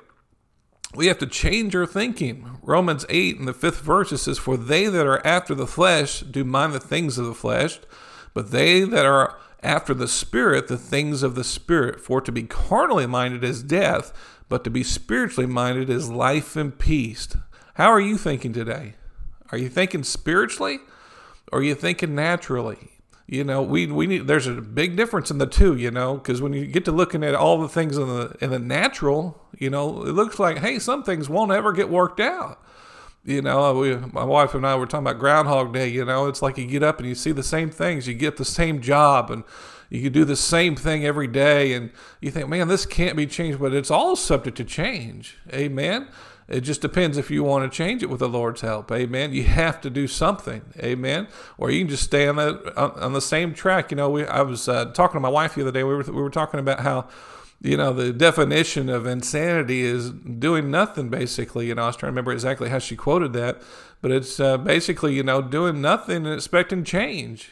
We 0.94 1.06
have 1.06 1.18
to 1.18 1.26
change 1.26 1.76
our 1.76 1.86
thinking. 1.86 2.58
Romans 2.62 3.04
8 3.08 3.36
in 3.36 3.44
the 3.44 3.52
fifth 3.52 3.80
verse 3.80 4.10
it 4.12 4.18
says, 4.18 4.38
For 4.38 4.56
they 4.56 4.86
that 4.86 5.06
are 5.06 5.24
after 5.26 5.54
the 5.54 5.66
flesh 5.66 6.20
do 6.20 6.44
mind 6.44 6.72
the 6.72 6.80
things 6.80 7.18
of 7.18 7.26
the 7.26 7.34
flesh, 7.34 7.78
but 8.34 8.50
they 8.50 8.82
that 8.82 9.04
are 9.04 9.38
after 9.62 9.92
the 9.92 10.08
Spirit 10.08 10.68
the 10.68 10.78
things 10.78 11.22
of 11.22 11.34
the 11.34 11.44
Spirit. 11.44 12.00
For 12.00 12.20
to 12.20 12.32
be 12.32 12.44
carnally 12.44 13.06
minded 13.06 13.44
is 13.44 13.62
death, 13.62 14.12
but 14.48 14.64
to 14.64 14.70
be 14.70 14.82
spiritually 14.82 15.46
minded 15.46 15.90
is 15.90 16.10
life 16.10 16.56
and 16.56 16.78
peace. 16.78 17.28
How 17.74 17.88
are 17.88 18.00
you 18.00 18.16
thinking 18.16 18.52
today? 18.52 18.94
Are 19.52 19.58
you 19.58 19.68
thinking 19.68 20.02
spiritually 20.02 20.78
or 21.52 21.60
are 21.60 21.62
you 21.62 21.74
thinking 21.74 22.14
naturally? 22.14 22.97
You 23.30 23.44
know, 23.44 23.60
we, 23.60 23.86
we 23.86 24.06
need 24.06 24.26
there's 24.26 24.46
a 24.46 24.54
big 24.54 24.96
difference 24.96 25.30
in 25.30 25.36
the 25.36 25.46
two, 25.46 25.76
you 25.76 25.90
know, 25.90 26.14
because 26.14 26.40
when 26.40 26.54
you 26.54 26.66
get 26.66 26.86
to 26.86 26.92
looking 26.92 27.22
at 27.22 27.34
all 27.34 27.60
the 27.60 27.68
things 27.68 27.98
in 27.98 28.08
the 28.08 28.34
in 28.40 28.50
the 28.50 28.58
natural, 28.58 29.46
you 29.58 29.68
know, 29.68 30.02
it 30.04 30.12
looks 30.12 30.38
like, 30.38 30.58
hey, 30.58 30.78
some 30.78 31.02
things 31.02 31.28
won't 31.28 31.52
ever 31.52 31.72
get 31.72 31.90
worked 31.90 32.20
out. 32.20 32.58
You 33.24 33.42
know, 33.42 33.74
we, 33.74 33.96
my 33.96 34.24
wife 34.24 34.54
and 34.54 34.66
I 34.66 34.76
were 34.76 34.86
talking 34.86 35.06
about 35.06 35.18
Groundhog 35.18 35.74
Day. 35.74 35.88
You 35.88 36.06
know, 36.06 36.26
it's 36.26 36.40
like 36.40 36.56
you 36.56 36.66
get 36.66 36.82
up 36.82 37.00
and 37.00 37.06
you 37.06 37.14
see 37.14 37.32
the 37.32 37.42
same 37.42 37.68
things. 37.68 38.08
You 38.08 38.14
get 38.14 38.38
the 38.38 38.46
same 38.46 38.80
job 38.80 39.30
and 39.30 39.44
you 39.90 40.00
can 40.00 40.12
do 40.12 40.24
the 40.24 40.36
same 40.36 40.74
thing 40.74 41.04
every 41.04 41.26
day. 41.26 41.74
And 41.74 41.90
you 42.22 42.30
think, 42.30 42.48
man, 42.48 42.68
this 42.68 42.86
can't 42.86 43.14
be 43.14 43.26
changed, 43.26 43.60
but 43.60 43.74
it's 43.74 43.90
all 43.90 44.16
subject 44.16 44.56
to 44.56 44.64
change. 44.64 45.36
Amen. 45.52 46.08
It 46.48 46.62
just 46.62 46.80
depends 46.80 47.18
if 47.18 47.30
you 47.30 47.44
want 47.44 47.70
to 47.70 47.76
change 47.76 48.02
it 48.02 48.08
with 48.08 48.20
the 48.20 48.28
Lord's 48.28 48.62
help. 48.62 48.90
Amen. 48.90 49.34
You 49.34 49.44
have 49.44 49.80
to 49.82 49.90
do 49.90 50.06
something. 50.06 50.62
Amen. 50.78 51.28
Or 51.58 51.70
you 51.70 51.80
can 51.80 51.90
just 51.90 52.04
stay 52.04 52.26
on 52.26 52.36
the 52.36 52.72
on 52.76 53.12
the 53.12 53.20
same 53.20 53.52
track. 53.52 53.90
You 53.90 53.98
know, 53.98 54.08
we, 54.08 54.26
I 54.26 54.40
was 54.42 54.68
uh, 54.68 54.86
talking 54.86 55.14
to 55.14 55.20
my 55.20 55.28
wife 55.28 55.54
the 55.54 55.62
other 55.62 55.72
day. 55.72 55.84
We 55.84 55.94
were 55.94 56.04
we 56.04 56.22
were 56.22 56.30
talking 56.30 56.58
about 56.58 56.80
how 56.80 57.08
you 57.60 57.76
know, 57.76 57.92
the 57.92 58.12
definition 58.12 58.88
of 58.88 59.06
insanity 59.06 59.82
is 59.82 60.10
doing 60.10 60.70
nothing, 60.70 61.08
basically. 61.08 61.66
You 61.66 61.74
know, 61.74 61.82
I 61.82 61.86
was 61.86 61.96
trying 61.96 62.08
to 62.08 62.12
remember 62.12 62.32
exactly 62.32 62.68
how 62.68 62.78
she 62.78 62.94
quoted 62.94 63.32
that, 63.32 63.60
but 64.00 64.12
it's 64.12 64.38
uh, 64.38 64.58
basically, 64.58 65.14
you 65.14 65.24
know, 65.24 65.42
doing 65.42 65.80
nothing 65.80 66.24
and 66.24 66.34
expecting 66.34 66.84
change. 66.84 67.50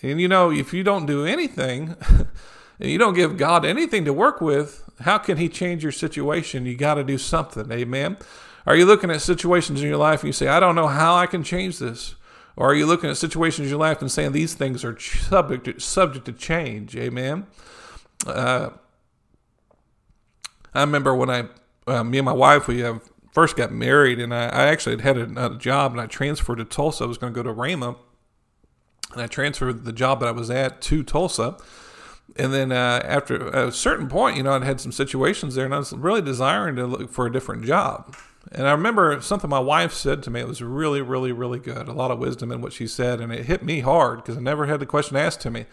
And, 0.00 0.20
you 0.20 0.28
know, 0.28 0.52
if 0.52 0.72
you 0.72 0.84
don't 0.84 1.06
do 1.06 1.24
anything 1.24 1.96
and 2.80 2.90
you 2.90 2.98
don't 2.98 3.14
give 3.14 3.36
God 3.36 3.64
anything 3.64 4.04
to 4.04 4.12
work 4.12 4.40
with, 4.40 4.88
how 5.02 5.18
can 5.18 5.36
He 5.36 5.48
change 5.48 5.82
your 5.82 5.92
situation? 5.92 6.66
You 6.66 6.76
got 6.76 6.94
to 6.94 7.04
do 7.04 7.18
something. 7.18 7.70
Amen. 7.70 8.16
Are 8.66 8.76
you 8.76 8.86
looking 8.86 9.10
at 9.10 9.20
situations 9.20 9.82
in 9.82 9.88
your 9.88 9.96
life 9.96 10.20
and 10.20 10.28
you 10.28 10.32
say, 10.32 10.48
I 10.48 10.60
don't 10.60 10.74
know 10.74 10.88
how 10.88 11.14
I 11.14 11.26
can 11.26 11.42
change 11.42 11.78
this? 11.78 12.14
Or 12.54 12.70
are 12.70 12.74
you 12.74 12.86
looking 12.86 13.10
at 13.10 13.16
situations 13.16 13.66
in 13.66 13.70
your 13.70 13.80
life 13.80 14.00
and 14.00 14.10
saying 14.10 14.32
these 14.32 14.54
things 14.54 14.84
are 14.84 14.98
subject 14.98 15.64
to, 15.64 15.78
subject 15.80 16.26
to 16.26 16.32
change? 16.32 16.94
Amen. 16.96 17.46
Uh, 18.26 18.70
I 20.74 20.80
remember 20.80 21.14
when 21.14 21.30
I, 21.30 21.48
uh, 21.86 22.04
me 22.04 22.18
and 22.18 22.24
my 22.24 22.32
wife, 22.32 22.68
we 22.68 22.80
have 22.80 23.02
first 23.32 23.56
got 23.56 23.72
married, 23.72 24.20
and 24.20 24.34
I, 24.34 24.44
I 24.44 24.66
actually 24.66 25.00
had 25.00 25.16
had 25.16 25.36
a, 25.36 25.54
a, 25.54 25.58
job, 25.58 25.92
and 25.92 26.00
I 26.00 26.06
transferred 26.06 26.56
to 26.56 26.64
Tulsa. 26.64 27.04
I 27.04 27.06
was 27.06 27.18
going 27.18 27.32
to 27.32 27.42
go 27.42 27.42
to 27.42 27.54
Rhema, 27.54 27.96
and 29.12 29.22
I 29.22 29.26
transferred 29.26 29.84
the 29.84 29.92
job 29.92 30.20
that 30.20 30.28
I 30.28 30.32
was 30.32 30.50
at 30.50 30.80
to 30.82 31.02
Tulsa. 31.02 31.56
And 32.36 32.52
then 32.52 32.72
uh, 32.72 33.02
after 33.04 33.48
a 33.48 33.70
certain 33.70 34.08
point, 34.08 34.36
you 34.36 34.42
know, 34.42 34.52
I'd 34.52 34.62
had 34.62 34.80
some 34.80 34.92
situations 34.92 35.54
there, 35.54 35.64
and 35.64 35.74
I 35.74 35.78
was 35.78 35.92
really 35.92 36.22
desiring 36.22 36.76
to 36.76 36.86
look 36.86 37.10
for 37.10 37.26
a 37.26 37.32
different 37.32 37.64
job. 37.64 38.16
And 38.50 38.66
I 38.66 38.72
remember 38.72 39.20
something 39.20 39.48
my 39.48 39.58
wife 39.58 39.92
said 39.92 40.22
to 40.24 40.30
me. 40.30 40.40
It 40.40 40.48
was 40.48 40.62
really, 40.62 41.00
really, 41.00 41.32
really 41.32 41.58
good. 41.58 41.88
A 41.88 41.92
lot 41.92 42.10
of 42.10 42.18
wisdom 42.18 42.50
in 42.50 42.60
what 42.60 42.72
she 42.72 42.86
said, 42.86 43.20
and 43.20 43.32
it 43.32 43.46
hit 43.46 43.62
me 43.62 43.80
hard 43.80 44.18
because 44.18 44.36
I 44.36 44.40
never 44.40 44.66
had 44.66 44.80
the 44.80 44.86
question 44.86 45.16
asked 45.16 45.40
to 45.42 45.50
me. 45.50 45.66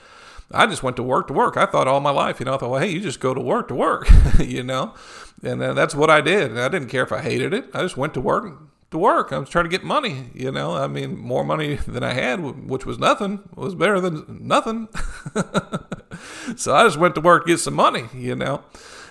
I 0.51 0.65
just 0.65 0.83
went 0.83 0.95
to 0.97 1.03
work 1.03 1.27
to 1.27 1.33
work. 1.33 1.57
I 1.57 1.65
thought 1.65 1.87
all 1.87 1.99
my 1.99 2.09
life, 2.09 2.39
you 2.39 2.45
know, 2.45 2.55
I 2.55 2.57
thought, 2.57 2.71
well, 2.71 2.81
hey, 2.81 2.89
you 2.89 2.99
just 2.99 3.19
go 3.19 3.33
to 3.33 3.41
work 3.41 3.67
to 3.67 3.75
work, 3.75 4.09
you 4.39 4.63
know, 4.63 4.95
and 5.43 5.61
uh, 5.61 5.73
that's 5.73 5.93
what 5.93 6.09
I 6.09 6.21
did. 6.21 6.57
I 6.57 6.69
didn't 6.69 6.89
care 6.89 7.03
if 7.03 7.11
I 7.11 7.21
hated 7.21 7.53
it. 7.53 7.69
I 7.73 7.81
just 7.83 7.97
went 7.97 8.13
to 8.15 8.21
work 8.21 8.59
to 8.91 8.97
work. 8.97 9.31
I 9.31 9.37
was 9.37 9.49
trying 9.49 9.65
to 9.65 9.69
get 9.69 9.83
money, 9.83 10.25
you 10.33 10.51
know. 10.51 10.75
I 10.75 10.87
mean, 10.87 11.17
more 11.17 11.43
money 11.43 11.75
than 11.87 12.03
I 12.03 12.13
had, 12.13 12.39
which 12.39 12.85
was 12.85 12.97
nothing, 12.97 13.41
was 13.55 13.75
better 13.75 13.99
than 13.99 14.25
nothing. 14.41 14.87
so 16.55 16.75
I 16.75 16.83
just 16.83 16.97
went 16.97 17.15
to 17.15 17.21
work 17.21 17.45
to 17.45 17.53
get 17.53 17.59
some 17.59 17.75
money, 17.75 18.05
you 18.13 18.35
know. 18.35 18.63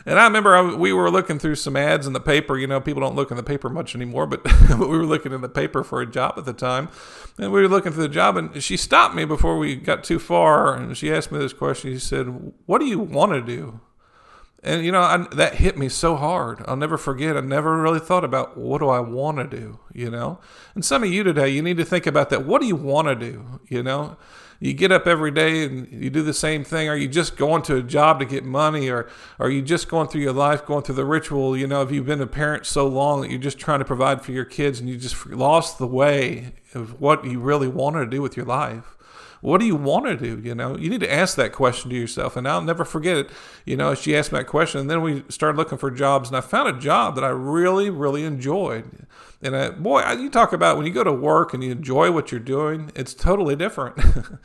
And 0.06 0.18
I 0.18 0.24
remember 0.24 0.56
I, 0.56 0.74
we 0.74 0.92
were 0.92 1.10
looking 1.10 1.38
through 1.38 1.56
some 1.56 1.76
ads 1.76 2.06
in 2.06 2.14
the 2.14 2.20
paper. 2.20 2.56
You 2.56 2.66
know, 2.66 2.80
people 2.80 3.02
don't 3.02 3.14
look 3.14 3.30
in 3.30 3.36
the 3.36 3.42
paper 3.42 3.68
much 3.68 3.94
anymore, 3.94 4.26
but, 4.26 4.42
but 4.68 4.88
we 4.88 4.96
were 4.96 5.06
looking 5.06 5.32
in 5.32 5.42
the 5.42 5.48
paper 5.48 5.84
for 5.84 6.00
a 6.00 6.06
job 6.06 6.34
at 6.38 6.44
the 6.44 6.52
time. 6.54 6.88
And 7.38 7.52
we 7.52 7.60
were 7.60 7.68
looking 7.68 7.92
for 7.92 8.00
the 8.00 8.08
job, 8.08 8.36
and 8.36 8.62
she 8.62 8.76
stopped 8.76 9.14
me 9.14 9.24
before 9.24 9.58
we 9.58 9.76
got 9.76 10.02
too 10.04 10.18
far. 10.18 10.74
And 10.74 10.96
she 10.96 11.12
asked 11.12 11.30
me 11.30 11.38
this 11.38 11.52
question. 11.52 11.92
She 11.92 11.98
said, 11.98 12.52
What 12.66 12.78
do 12.78 12.86
you 12.86 12.98
want 12.98 13.32
to 13.32 13.42
do? 13.42 13.80
And, 14.64 14.84
you 14.84 14.90
know, 14.90 15.00
I, 15.00 15.24
that 15.36 15.54
hit 15.54 15.78
me 15.78 15.88
so 15.88 16.16
hard. 16.16 16.64
I'll 16.66 16.76
never 16.76 16.98
forget. 16.98 17.36
I 17.36 17.40
never 17.40 17.80
really 17.80 18.00
thought 18.00 18.24
about 18.24 18.56
what 18.56 18.78
do 18.78 18.88
I 18.88 18.98
want 18.98 19.38
to 19.38 19.44
do, 19.44 19.78
you 19.92 20.10
know? 20.10 20.40
And 20.74 20.84
some 20.84 21.04
of 21.04 21.10
you 21.10 21.22
today, 21.22 21.48
you 21.48 21.62
need 21.62 21.76
to 21.76 21.84
think 21.84 22.06
about 22.06 22.30
that. 22.30 22.44
What 22.44 22.60
do 22.60 22.66
you 22.66 22.74
want 22.74 23.06
to 23.08 23.14
do, 23.14 23.60
you 23.68 23.82
know? 23.82 24.16
you 24.60 24.74
get 24.74 24.90
up 24.90 25.06
every 25.06 25.30
day 25.30 25.64
and 25.64 25.90
you 25.90 26.10
do 26.10 26.22
the 26.22 26.34
same 26.34 26.64
thing? 26.64 26.88
Are 26.88 26.96
you 26.96 27.08
just 27.08 27.36
going 27.36 27.62
to 27.62 27.76
a 27.76 27.82
job 27.82 28.18
to 28.18 28.24
get 28.24 28.44
money, 28.44 28.88
or 28.88 29.08
are 29.38 29.50
you 29.50 29.62
just 29.62 29.88
going 29.88 30.08
through 30.08 30.22
your 30.22 30.32
life, 30.32 30.66
going 30.66 30.82
through 30.82 30.96
the 30.96 31.04
ritual? 31.04 31.56
You 31.56 31.66
know, 31.66 31.82
if 31.82 31.92
you've 31.92 32.06
been 32.06 32.20
a 32.20 32.26
parent 32.26 32.66
so 32.66 32.86
long 32.86 33.20
that 33.20 33.30
you're 33.30 33.38
just 33.38 33.58
trying 33.58 33.78
to 33.78 33.84
provide 33.84 34.22
for 34.22 34.32
your 34.32 34.44
kids 34.44 34.80
and 34.80 34.88
you 34.88 34.96
just 34.96 35.26
lost 35.26 35.78
the 35.78 35.86
way 35.86 36.54
of 36.74 37.00
what 37.00 37.24
you 37.24 37.38
really 37.38 37.68
wanted 37.68 38.00
to 38.00 38.10
do 38.10 38.20
with 38.20 38.36
your 38.36 38.46
life? 38.46 38.96
What 39.40 39.58
do 39.58 39.66
you 39.66 39.76
want 39.76 40.06
to 40.06 40.16
do? 40.16 40.40
You 40.42 40.54
know, 40.54 40.76
you 40.76 40.90
need 40.90 41.00
to 41.00 41.12
ask 41.12 41.36
that 41.36 41.52
question 41.52 41.90
to 41.90 41.96
yourself. 41.96 42.36
And 42.36 42.48
I'll 42.48 42.62
never 42.62 42.84
forget 42.84 43.16
it. 43.16 43.30
You 43.64 43.76
know, 43.76 43.94
she 43.94 44.16
asked 44.16 44.32
me 44.32 44.38
that 44.38 44.46
question, 44.46 44.80
and 44.80 44.90
then 44.90 45.02
we 45.02 45.24
started 45.28 45.56
looking 45.56 45.78
for 45.78 45.90
jobs, 45.90 46.28
and 46.28 46.36
I 46.36 46.40
found 46.40 46.68
a 46.68 46.78
job 46.78 47.14
that 47.14 47.24
I 47.24 47.28
really, 47.28 47.90
really 47.90 48.24
enjoyed. 48.24 49.06
And 49.40 49.56
I, 49.56 49.70
boy, 49.70 50.02
you 50.12 50.30
talk 50.30 50.52
about 50.52 50.76
when 50.76 50.86
you 50.86 50.92
go 50.92 51.04
to 51.04 51.12
work 51.12 51.54
and 51.54 51.62
you 51.62 51.70
enjoy 51.70 52.10
what 52.10 52.32
you're 52.32 52.40
doing, 52.40 52.90
it's 52.94 53.14
totally 53.14 53.54
different. 53.54 53.98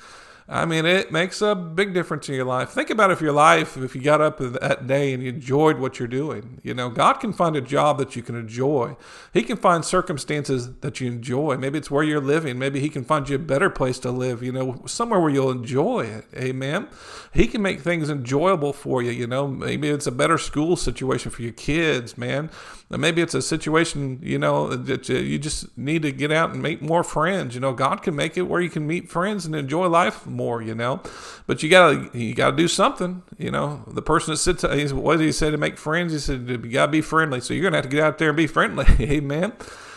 I 0.48 0.66
mean, 0.66 0.86
it 0.86 1.12
makes 1.12 1.42
a 1.42 1.56
big 1.56 1.94
difference 1.94 2.28
in 2.28 2.36
your 2.36 2.46
life. 2.46 2.70
Think 2.70 2.90
about 2.90 3.12
if 3.12 3.22
your 3.22 3.32
life, 3.32 3.78
if 3.78 3.96
you 3.96 4.02
got 4.02 4.20
up 4.20 4.40
that 4.40 4.88
day 4.88 5.14
and 5.14 5.24
you 5.24 5.30
enjoyed 5.30 5.80
what 5.80 6.00
you're 6.00 6.08
doing. 6.08 6.60
You 6.64 6.74
know, 6.74 6.90
God 6.90 7.14
can 7.14 7.32
find 7.32 7.56
a 7.56 7.62
job 7.62 7.98
that 8.00 8.16
you 8.16 8.22
can 8.22 8.36
enjoy. 8.36 8.98
He 9.34 9.44
can 9.44 9.56
find 9.56 9.86
circumstances 9.86 10.74
that 10.82 11.00
you 11.00 11.08
enjoy. 11.08 11.58
Maybe 11.58 11.78
it's 11.78 11.90
where 11.90 12.04
you're 12.04 12.20
living. 12.20 12.60
Maybe 12.60 12.82
He 12.82 12.90
can 12.90 13.06
find 13.06 13.28
you 13.30 13.38
a 13.38 13.40
better 13.40 13.70
place 13.70 14.00
to 14.00 14.12
live, 14.12 14.44
you 14.44 14.52
know, 14.52 14.82
somewhere 14.86 15.22
where 15.22 15.30
you'll 15.30 15.52
enjoy 15.52 16.02
it. 16.02 16.26
Amen. 16.36 16.90
He 17.34 17.48
can 17.48 17.62
make 17.62 17.80
things 17.80 18.10
enjoyable 18.10 18.74
for 18.74 19.02
you, 19.02 19.12
you 19.12 19.28
know. 19.28 19.48
Maybe 19.48 19.88
it's 19.90 20.08
a 20.08 20.12
better 20.12 20.38
school 20.38 20.76
situation 20.76 21.32
for 21.32 21.42
your 21.42 21.54
kids, 21.54 22.18
man. 22.18 22.50
Maybe 22.98 23.22
it's 23.22 23.34
a 23.34 23.42
situation, 23.42 24.20
you 24.22 24.38
know, 24.38 24.76
that 24.76 25.10
you 25.10 25.40
just 25.40 25.78
need 25.78 26.02
to 26.04 26.12
get 26.12 26.32
out 26.32 26.52
and 26.52 26.62
make 26.62 26.82
more 26.82 27.04
friends. 27.04 27.56
You 27.56 27.62
know, 27.62 27.74
God 27.74 28.04
can 28.04 28.16
make 28.16 28.38
it 28.38 28.44
where 28.44 28.62
you 28.62 28.70
can 28.70 28.86
meet 28.86 29.10
friends 29.10 29.46
and 29.46 29.56
enjoy 29.56 29.88
life 29.88 30.26
more, 30.28 30.62
you 30.62 30.76
know. 30.76 31.02
But 31.48 31.64
you 31.64 31.70
gotta 31.70 32.10
you 32.14 32.34
gotta 32.36 32.56
do 32.56 32.68
something, 32.68 33.24
you 33.38 33.52
know. 33.52 33.84
The 33.88 34.02
person 34.02 34.34
that 34.34 34.38
sits, 34.38 34.64
what 34.94 35.18
did 35.18 35.26
he 35.26 35.32
say 35.32 35.50
to 35.50 35.58
make 35.58 35.78
friends? 35.78 36.14
He 36.14 36.20
said 36.20 36.48
you 36.48 36.58
gotta 36.58 36.92
be 36.92 37.02
friendly. 37.02 37.42
So 37.42 37.54
you're 37.54 37.64
gonna 37.64 37.78
have 37.78 37.86
to 37.86 37.90
get 37.90 38.04
out 38.04 38.18
there 38.18 38.30
and 38.30 38.38
be 38.38 38.48
friendly, 38.48 38.86
amen. 39.00 39.54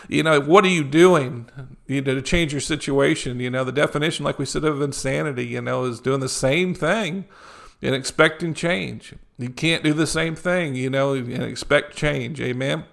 You 0.07 0.23
know, 0.23 0.39
what 0.39 0.63
are 0.63 0.69
you 0.69 0.85
doing, 0.85 1.49
you 1.85 2.01
know, 2.01 2.15
to 2.15 2.21
change 2.21 2.53
your 2.53 2.61
situation? 2.61 3.39
You 3.39 3.49
know, 3.49 3.63
the 3.63 3.73
definition, 3.73 4.23
like 4.23 4.39
we 4.39 4.45
said, 4.45 4.63
of 4.63 4.81
insanity, 4.81 5.45
you 5.45 5.61
know, 5.61 5.83
is 5.83 5.99
doing 5.99 6.21
the 6.21 6.29
same 6.29 6.73
thing 6.73 7.25
and 7.81 7.93
expecting 7.93 8.53
change. 8.53 9.13
You 9.37 9.49
can't 9.49 9.83
do 9.83 9.93
the 9.93 10.07
same 10.07 10.35
thing, 10.35 10.75
you 10.75 10.89
know, 10.89 11.13
and 11.13 11.43
expect 11.43 11.95
change. 11.95 12.41
Amen. 12.41 12.85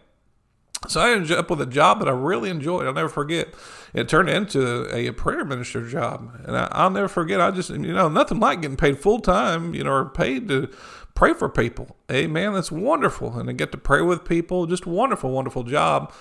So 0.89 1.01
I 1.01 1.13
ended 1.13 1.33
up 1.33 1.49
with 1.49 1.63
a 1.63 1.67
job 1.67 2.01
that 2.01 2.09
I 2.09 2.13
really 2.13 2.51
enjoyed. 2.51 2.87
I'll 2.87 2.93
never 2.93 3.09
forget. 3.09 3.55
It 3.95 4.09
turned 4.09 4.29
into 4.29 4.95
a, 4.95 5.11
prayer 5.13 5.45
minister 5.45 5.89
job, 5.89 6.39
and 6.45 6.57
I, 6.57 6.85
will 6.85 6.91
never 6.91 7.09
forget. 7.09 7.41
I 7.41 7.51
just, 7.51 7.71
you 7.71 7.79
know, 7.79 8.09
nothing 8.09 8.41
like 8.41 8.61
getting 8.61 8.77
paid 8.77 8.99
full 8.99 9.21
time, 9.21 9.75
you 9.75 9.85
know, 9.85 9.93
or 9.93 10.05
paid 10.05 10.49
to 10.49 10.69
pray 11.15 11.33
for 11.33 11.49
people. 11.49 11.97
Amen. 12.13 12.53
That's 12.53 12.71
wonderful, 12.71 13.39
and 13.39 13.49
I 13.49 13.55
get 13.55 13.73
to 13.73 13.79
pray 13.79 14.03
with 14.03 14.25
people. 14.25 14.67
Just 14.67 14.87
wonderful, 14.87 15.31
wonderful 15.31 15.63
job 15.63 16.13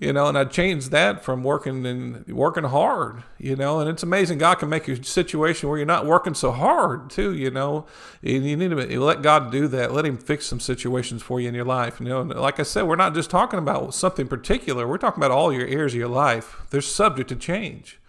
you 0.00 0.14
know, 0.14 0.28
and 0.28 0.38
I 0.38 0.46
changed 0.46 0.92
that 0.92 1.22
from 1.22 1.44
working 1.44 1.84
and 1.84 2.26
working 2.28 2.64
hard, 2.64 3.22
you 3.36 3.54
know, 3.54 3.80
and 3.80 3.90
it's 3.90 4.02
amazing 4.02 4.38
God 4.38 4.54
can 4.54 4.70
make 4.70 4.88
a 4.88 5.04
situation 5.04 5.68
where 5.68 5.76
you're 5.76 5.86
not 5.86 6.06
working 6.06 6.32
so 6.32 6.52
hard 6.52 7.10
too, 7.10 7.34
you 7.34 7.50
know, 7.50 7.84
and 8.22 8.46
you 8.46 8.56
need 8.56 8.70
to 8.70 9.00
let 9.00 9.20
God 9.20 9.52
do 9.52 9.68
that. 9.68 9.92
Let 9.92 10.06
Him 10.06 10.16
fix 10.16 10.46
some 10.46 10.58
situations 10.58 11.22
for 11.22 11.38
you 11.38 11.50
in 11.50 11.54
your 11.54 11.66
life, 11.66 12.00
you 12.00 12.06
know. 12.08 12.22
And 12.22 12.30
like 12.30 12.58
I 12.58 12.62
said, 12.62 12.84
we're 12.84 12.96
not 12.96 13.14
just 13.14 13.28
talking 13.28 13.58
about 13.58 13.92
something 13.92 14.26
particular. 14.26 14.88
We're 14.88 14.96
talking 14.96 15.22
about 15.22 15.32
all 15.32 15.52
your 15.52 15.66
areas 15.66 15.92
of 15.92 15.98
your 15.98 16.08
life. 16.08 16.62
They're 16.70 16.80
subject 16.80 17.28
to 17.28 17.36
change. 17.36 18.00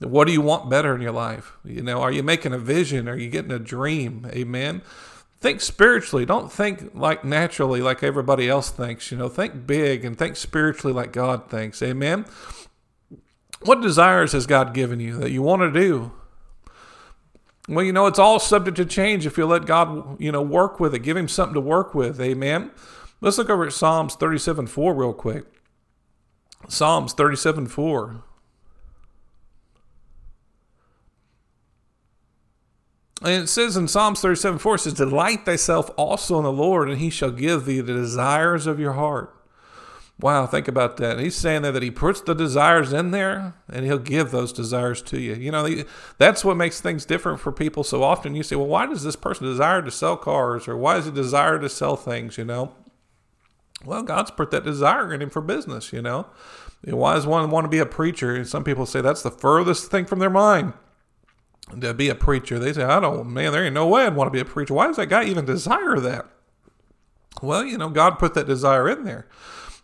What 0.00 0.26
do 0.26 0.32
you 0.32 0.40
want 0.40 0.70
better 0.70 0.94
in 0.94 1.02
your 1.02 1.12
life? 1.12 1.58
You 1.62 1.82
know, 1.82 2.00
are 2.00 2.10
you 2.10 2.22
making 2.22 2.54
a 2.54 2.58
vision? 2.58 3.06
Are 3.06 3.18
you 3.18 3.28
getting 3.28 3.52
a 3.52 3.58
dream? 3.58 4.26
Amen 4.32 4.80
think 5.44 5.60
spiritually. 5.60 6.24
Don't 6.24 6.50
think 6.50 6.94
like 6.94 7.22
naturally, 7.22 7.82
like 7.82 8.02
everybody 8.02 8.48
else 8.48 8.70
thinks. 8.70 9.12
You 9.12 9.18
know, 9.18 9.28
think 9.28 9.66
big 9.66 10.02
and 10.02 10.16
think 10.16 10.36
spiritually 10.36 10.94
like 10.94 11.12
God 11.12 11.50
thinks. 11.50 11.82
Amen. 11.82 12.24
What 13.60 13.82
desires 13.82 14.32
has 14.32 14.46
God 14.46 14.72
given 14.72 15.00
you 15.00 15.18
that 15.18 15.30
you 15.30 15.42
want 15.42 15.60
to 15.60 15.70
do? 15.70 16.12
Well, 17.68 17.84
you 17.84 17.92
know, 17.92 18.06
it's 18.06 18.18
all 18.18 18.38
subject 18.38 18.78
to 18.78 18.86
change 18.86 19.26
if 19.26 19.36
you 19.36 19.44
let 19.44 19.66
God, 19.66 20.18
you 20.18 20.32
know, 20.32 20.40
work 20.40 20.80
with 20.80 20.94
it. 20.94 21.00
Give 21.00 21.16
Him 21.16 21.28
something 21.28 21.54
to 21.54 21.60
work 21.60 21.94
with. 21.94 22.22
Amen. 22.22 22.70
Let's 23.20 23.36
look 23.36 23.50
over 23.50 23.66
at 23.66 23.74
Psalms 23.74 24.14
37 24.14 24.66
4 24.66 24.94
real 24.94 25.12
quick. 25.12 25.44
Psalms 26.68 27.12
37 27.12 27.66
4. 27.66 28.24
And 33.24 33.44
it 33.44 33.48
says 33.48 33.76
in 33.76 33.88
Psalms 33.88 34.20
37 34.20 34.58
4, 34.58 34.74
it 34.74 34.78
says, 34.80 34.94
Delight 34.94 35.46
thyself 35.46 35.90
also 35.96 36.36
in 36.38 36.44
the 36.44 36.52
Lord, 36.52 36.90
and 36.90 36.98
he 36.98 37.08
shall 37.08 37.30
give 37.30 37.64
thee 37.64 37.80
the 37.80 37.94
desires 37.94 38.66
of 38.66 38.78
your 38.78 38.92
heart. 38.92 39.34
Wow, 40.20 40.46
think 40.46 40.68
about 40.68 40.96
that. 40.98 41.18
He's 41.18 41.34
saying 41.34 41.62
there 41.62 41.72
that 41.72 41.82
he 41.82 41.90
puts 41.90 42.20
the 42.20 42.34
desires 42.34 42.92
in 42.92 43.10
there 43.10 43.54
and 43.68 43.84
he'll 43.84 43.98
give 43.98 44.30
those 44.30 44.52
desires 44.52 45.02
to 45.02 45.18
you. 45.18 45.34
You 45.34 45.50
know, 45.50 45.82
that's 46.18 46.44
what 46.44 46.56
makes 46.56 46.80
things 46.80 47.04
different 47.04 47.40
for 47.40 47.50
people. 47.50 47.82
So 47.82 48.04
often 48.04 48.36
you 48.36 48.44
say, 48.44 48.54
well, 48.54 48.68
why 48.68 48.86
does 48.86 49.02
this 49.02 49.16
person 49.16 49.44
desire 49.44 49.82
to 49.82 49.90
sell 49.90 50.16
cars 50.16 50.68
or 50.68 50.76
why 50.76 50.94
does 50.94 51.06
he 51.06 51.10
desire 51.10 51.58
to 51.58 51.68
sell 51.68 51.96
things, 51.96 52.38
you 52.38 52.44
know? 52.44 52.74
Well, 53.84 54.04
God's 54.04 54.30
put 54.30 54.52
that 54.52 54.64
desire 54.64 55.12
in 55.12 55.20
him 55.20 55.30
for 55.30 55.42
business, 55.42 55.92
you 55.92 56.00
know? 56.00 56.26
Why 56.84 57.14
does 57.14 57.26
one 57.26 57.50
want 57.50 57.64
to 57.64 57.68
be 57.68 57.78
a 57.78 57.86
preacher? 57.86 58.36
And 58.36 58.46
some 58.46 58.62
people 58.62 58.86
say 58.86 59.00
that's 59.00 59.22
the 59.22 59.32
furthest 59.32 59.90
thing 59.90 60.04
from 60.04 60.20
their 60.20 60.30
mind 60.30 60.74
to 61.80 61.94
be 61.94 62.08
a 62.08 62.14
preacher. 62.14 62.58
They 62.58 62.72
say, 62.72 62.84
I 62.84 63.00
don't, 63.00 63.32
man, 63.32 63.52
there 63.52 63.64
ain't 63.64 63.74
no 63.74 63.86
way 63.86 64.06
I'd 64.06 64.16
want 64.16 64.28
to 64.28 64.32
be 64.32 64.40
a 64.40 64.44
preacher. 64.44 64.74
Why 64.74 64.86
does 64.86 64.96
that 64.96 65.08
guy 65.08 65.24
even 65.24 65.44
desire 65.44 65.98
that? 66.00 66.26
Well, 67.42 67.64
you 67.64 67.78
know, 67.78 67.88
God 67.88 68.18
put 68.18 68.34
that 68.34 68.46
desire 68.46 68.88
in 68.88 69.04
there. 69.04 69.26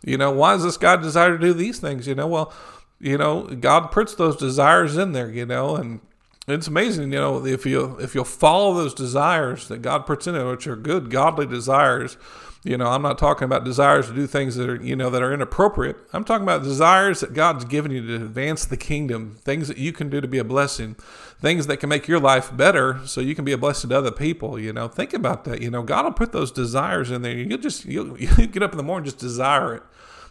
You 0.03 0.17
know, 0.17 0.31
why 0.31 0.53
does 0.53 0.63
this 0.63 0.77
guy 0.77 0.95
desire 0.95 1.37
to 1.37 1.37
do 1.37 1.53
these 1.53 1.79
things? 1.79 2.07
You 2.07 2.15
know, 2.15 2.27
well, 2.27 2.53
you 2.99 3.17
know, 3.17 3.43
God 3.43 3.91
puts 3.91 4.15
those 4.15 4.35
desires 4.35 4.97
in 4.97 5.11
there, 5.11 5.29
you 5.29 5.45
know, 5.45 5.75
and 5.75 6.01
it's 6.47 6.67
amazing, 6.67 7.11
you 7.13 7.19
know, 7.19 7.45
if 7.45 7.65
you 7.65 7.97
if 7.99 8.15
you'll 8.15 8.25
follow 8.25 8.73
those 8.73 8.93
desires 8.93 9.67
that 9.67 9.81
God 9.81 10.05
puts 10.05 10.27
in 10.27 10.35
it, 10.35 10.43
which 10.43 10.67
are 10.67 10.75
good, 10.75 11.09
godly 11.11 11.45
desires, 11.45 12.17
you 12.63 12.77
know, 12.77 12.87
I'm 12.87 13.01
not 13.01 13.17
talking 13.17 13.45
about 13.45 13.63
desires 13.63 14.07
to 14.07 14.13
do 14.13 14.27
things 14.27 14.55
that 14.55 14.69
are, 14.69 14.75
you 14.75 14.95
know, 14.95 15.09
that 15.09 15.21
are 15.21 15.33
inappropriate. 15.33 15.97
I'm 16.13 16.23
talking 16.23 16.43
about 16.43 16.63
desires 16.63 17.21
that 17.21 17.33
God's 17.33 17.65
given 17.65 17.91
you 17.91 18.05
to 18.05 18.15
advance 18.15 18.65
the 18.65 18.77
kingdom, 18.77 19.37
things 19.41 19.67
that 19.67 19.77
you 19.77 19.91
can 19.91 20.09
do 20.09 20.21
to 20.21 20.27
be 20.27 20.37
a 20.37 20.43
blessing, 20.43 20.95
things 21.41 21.65
that 21.67 21.77
can 21.77 21.89
make 21.89 22.07
your 22.07 22.19
life 22.19 22.55
better 22.55 23.01
so 23.05 23.19
you 23.19 23.33
can 23.33 23.43
be 23.43 23.51
a 23.51 23.57
blessing 23.57 23.89
to 23.89 23.97
other 23.97 24.11
people, 24.11 24.59
you 24.59 24.71
know. 24.71 24.87
Think 24.87 25.13
about 25.13 25.43
that. 25.45 25.61
You 25.61 25.71
know, 25.71 25.81
God 25.81 26.05
will 26.05 26.13
put 26.13 26.31
those 26.31 26.51
desires 26.51 27.09
in 27.09 27.23
there. 27.23 27.35
You'll 27.35 27.57
just 27.57 27.85
you'll, 27.85 28.17
you 28.19 28.47
get 28.47 28.63
up 28.63 28.71
in 28.71 28.77
the 28.77 28.83
morning 28.83 29.05
just 29.05 29.17
desire 29.17 29.75
it. 29.75 29.83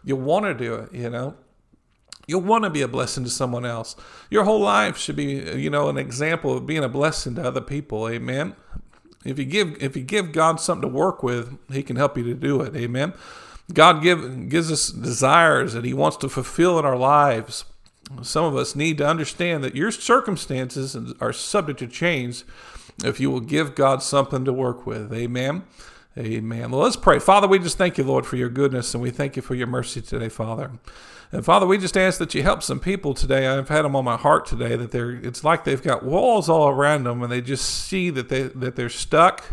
you'll 0.04 0.20
want 0.20 0.46
to 0.46 0.54
do 0.54 0.74
it, 0.76 0.92
you 0.92 1.10
know. 1.10 1.34
You'll 2.26 2.42
want 2.42 2.62
to 2.62 2.70
be 2.70 2.82
a 2.82 2.88
blessing 2.88 3.24
to 3.24 3.30
someone 3.30 3.66
else. 3.66 3.96
Your 4.30 4.44
whole 4.44 4.60
life 4.60 4.96
should 4.96 5.16
be, 5.16 5.32
you 5.60 5.68
know, 5.68 5.88
an 5.88 5.98
example 5.98 6.56
of 6.56 6.64
being 6.64 6.84
a 6.84 6.88
blessing 6.88 7.34
to 7.34 7.42
other 7.42 7.60
people. 7.60 8.08
Amen. 8.08 8.54
If 9.24 9.36
you 9.38 9.44
give 9.44 9.82
if 9.82 9.96
you 9.96 10.02
give 10.02 10.32
God 10.32 10.60
something 10.60 10.88
to 10.88 10.96
work 10.96 11.24
with, 11.24 11.58
He 11.72 11.82
can 11.82 11.96
help 11.96 12.16
you 12.16 12.22
to 12.24 12.34
do 12.34 12.60
it. 12.62 12.76
Amen. 12.76 13.14
God 13.72 14.02
give, 14.02 14.48
gives 14.48 14.70
us 14.70 14.90
desires 14.90 15.72
that 15.74 15.84
He 15.84 15.94
wants 15.94 16.16
to 16.18 16.28
fulfill 16.28 16.78
in 16.78 16.84
our 16.84 16.96
lives. 16.96 17.64
Some 18.22 18.44
of 18.44 18.56
us 18.56 18.74
need 18.74 18.98
to 18.98 19.06
understand 19.06 19.62
that 19.64 19.76
your 19.76 19.90
circumstances 19.92 20.96
are 21.20 21.32
subject 21.32 21.78
to 21.78 21.86
change 21.86 22.44
if 23.04 23.20
you 23.20 23.30
will 23.30 23.40
give 23.40 23.74
God 23.74 24.02
something 24.02 24.44
to 24.44 24.52
work 24.52 24.86
with. 24.86 25.12
Amen. 25.12 25.62
Amen. 26.18 26.70
Well, 26.70 26.82
let's 26.82 26.96
pray. 26.96 27.20
Father, 27.20 27.46
we 27.46 27.58
just 27.58 27.78
thank 27.78 27.96
you, 27.96 28.04
Lord, 28.04 28.26
for 28.26 28.36
your 28.36 28.48
goodness, 28.48 28.92
and 28.94 29.02
we 29.02 29.10
thank 29.10 29.36
you 29.36 29.42
for 29.42 29.54
your 29.54 29.68
mercy 29.68 30.02
today, 30.02 30.28
Father. 30.28 30.72
And 31.32 31.44
Father, 31.44 31.66
we 31.66 31.78
just 31.78 31.96
ask 31.96 32.18
that 32.18 32.34
you 32.34 32.42
help 32.42 32.62
some 32.62 32.80
people 32.80 33.14
today. 33.14 33.46
I've 33.46 33.68
had 33.68 33.82
them 33.84 33.94
on 33.94 34.04
my 34.04 34.16
heart 34.16 34.46
today 34.46 34.74
that 34.74 34.90
they're 34.90 35.12
it's 35.12 35.44
like 35.44 35.62
they've 35.62 35.82
got 35.82 36.04
walls 36.04 36.48
all 36.48 36.68
around 36.68 37.04
them 37.04 37.22
and 37.22 37.30
they 37.30 37.40
just 37.40 37.64
see 37.64 38.10
that 38.10 38.28
they 38.28 38.42
that 38.42 38.74
they're 38.74 38.88
stuck 38.88 39.44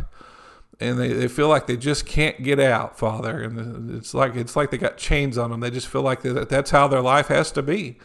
and 0.80 1.00
they, 1.00 1.14
they 1.14 1.28
feel 1.28 1.48
like 1.48 1.68
they 1.68 1.78
just 1.78 2.08
can't 2.08 2.42
get 2.42 2.60
out, 2.60 2.98
Father. 2.98 3.44
And 3.44 3.96
it's 3.96 4.16
like 4.16 4.36
it's 4.36 4.56
like 4.56 4.72
they 4.72 4.80
got 4.80 4.98
chains 4.98 5.38
on 5.38 5.52
them. 5.52 5.60
They 5.60 5.70
just 5.70 5.88
feel 5.88 6.02
like 6.02 6.22
that 6.24 6.50
that's 6.50 6.72
how 6.72 6.88
their 6.88 7.02
life 7.02 7.28
has 7.28 7.52
to 7.52 7.62
be. 7.62 7.98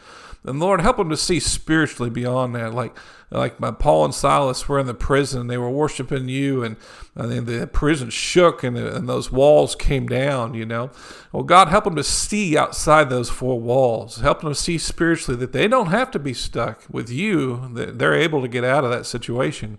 And 0.44 0.58
Lord, 0.58 0.80
help 0.80 0.96
them 0.96 1.10
to 1.10 1.16
see 1.16 1.38
spiritually 1.38 2.10
beyond 2.10 2.54
that. 2.54 2.74
Like 2.74 2.96
like 3.32 3.58
my 3.58 3.70
Paul 3.70 4.04
and 4.04 4.14
Silas 4.14 4.68
were 4.68 4.78
in 4.78 4.86
the 4.86 4.94
prison, 4.94 5.46
they 5.46 5.56
were 5.56 5.70
worshiping 5.70 6.28
you, 6.28 6.62
and, 6.62 6.76
and 7.14 7.32
then 7.32 7.44
the 7.46 7.66
prison 7.66 8.10
shook 8.10 8.62
and, 8.62 8.76
and 8.76 9.08
those 9.08 9.32
walls 9.32 9.74
came 9.74 10.06
down. 10.06 10.54
You 10.54 10.66
know, 10.66 10.90
well, 11.32 11.42
God 11.42 11.68
help 11.68 11.84
them 11.84 11.96
to 11.96 12.04
see 12.04 12.56
outside 12.56 13.08
those 13.08 13.30
four 13.30 13.58
walls. 13.58 14.18
Help 14.18 14.42
them 14.42 14.50
to 14.50 14.58
see 14.58 14.76
spiritually 14.78 15.38
that 15.40 15.52
they 15.52 15.66
don't 15.66 15.86
have 15.86 16.10
to 16.10 16.18
be 16.18 16.34
stuck 16.34 16.82
with 16.90 17.08
you. 17.08 17.70
That 17.72 17.98
they're 17.98 18.14
able 18.14 18.42
to 18.42 18.48
get 18.48 18.64
out 18.64 18.84
of 18.84 18.90
that 18.90 19.06
situation 19.06 19.78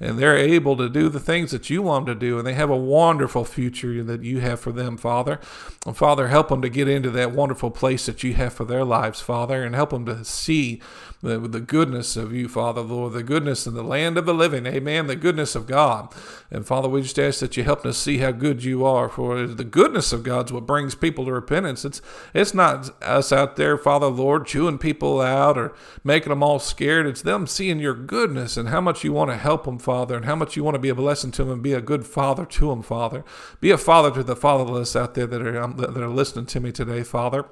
and 0.00 0.18
they're 0.18 0.36
able 0.36 0.76
to 0.76 0.88
do 0.88 1.08
the 1.08 1.20
things 1.20 1.50
that 1.50 1.70
you 1.70 1.82
want 1.82 2.06
them 2.06 2.14
to 2.14 2.26
do, 2.26 2.38
and 2.38 2.46
they 2.46 2.54
have 2.54 2.70
a 2.70 2.76
wonderful 2.76 3.44
future 3.44 4.02
that 4.02 4.22
you 4.22 4.40
have 4.40 4.60
for 4.60 4.72
them, 4.72 4.96
Father. 4.96 5.40
And 5.86 5.96
Father, 5.96 6.28
help 6.28 6.48
them 6.48 6.62
to 6.62 6.68
get 6.68 6.88
into 6.88 7.10
that 7.10 7.32
wonderful 7.32 7.70
place 7.70 8.06
that 8.06 8.22
you 8.22 8.34
have 8.34 8.52
for 8.52 8.64
their 8.64 8.84
lives, 8.84 9.20
Father, 9.20 9.64
and 9.64 9.74
help 9.74 9.90
them 9.90 10.06
to 10.06 10.24
see 10.24 10.80
the, 11.24 11.38
the 11.38 11.60
goodness 11.60 12.16
of 12.16 12.34
you, 12.34 12.48
Father, 12.48 12.82
Lord, 12.82 13.14
the 13.14 13.22
goodness 13.22 13.66
in 13.66 13.74
the 13.74 13.82
land 13.82 14.18
of 14.18 14.26
the 14.26 14.34
living, 14.34 14.66
amen, 14.66 15.06
the 15.06 15.16
goodness 15.16 15.54
of 15.54 15.66
God. 15.66 16.12
And 16.50 16.66
Father, 16.66 16.88
we 16.88 17.00
just 17.00 17.18
ask 17.18 17.40
that 17.40 17.56
you 17.56 17.64
help 17.64 17.86
us 17.86 17.96
see 17.96 18.18
how 18.18 18.30
good 18.30 18.62
you 18.62 18.84
are, 18.84 19.08
for 19.08 19.46
the 19.46 19.64
goodness 19.64 20.12
of 20.12 20.22
God's 20.22 20.52
what 20.52 20.66
brings 20.66 20.94
people 20.94 21.24
to 21.24 21.32
repentance. 21.32 21.84
It's 21.84 22.02
it's 22.34 22.52
not 22.52 22.90
us 23.02 23.32
out 23.32 23.56
there, 23.56 23.78
Father, 23.78 24.08
Lord, 24.08 24.46
chewing 24.46 24.78
people 24.78 25.20
out 25.20 25.56
or 25.56 25.74
making 26.04 26.28
them 26.28 26.42
all 26.42 26.58
scared. 26.58 27.06
It's 27.06 27.22
them 27.22 27.46
seeing 27.46 27.80
your 27.80 27.94
goodness 27.94 28.56
and 28.58 28.68
how 28.68 28.82
much 28.82 29.02
you 29.02 29.12
want 29.12 29.30
to 29.30 29.36
help 29.36 29.64
them, 29.64 29.78
Father, 29.78 30.16
and 30.16 30.26
how 30.26 30.36
much 30.36 30.56
you 30.56 30.62
want 30.62 30.74
to 30.74 30.80
be 30.80 30.90
a 30.90 30.94
blessing 30.94 31.30
to 31.32 31.44
them 31.44 31.52
and 31.52 31.62
be 31.62 31.72
a 31.72 31.80
good 31.80 32.06
father 32.06 32.44
to 32.44 32.68
them, 32.68 32.82
Father. 32.82 33.24
Be 33.60 33.70
a 33.70 33.78
father 33.78 34.10
to 34.10 34.22
the 34.22 34.36
fatherless 34.36 34.94
out 34.94 35.14
there 35.14 35.26
that 35.26 35.40
are, 35.40 35.66
that 35.72 35.96
are 35.96 36.08
listening 36.08 36.46
to 36.46 36.60
me 36.60 36.70
today, 36.70 37.02
Father. 37.02 37.46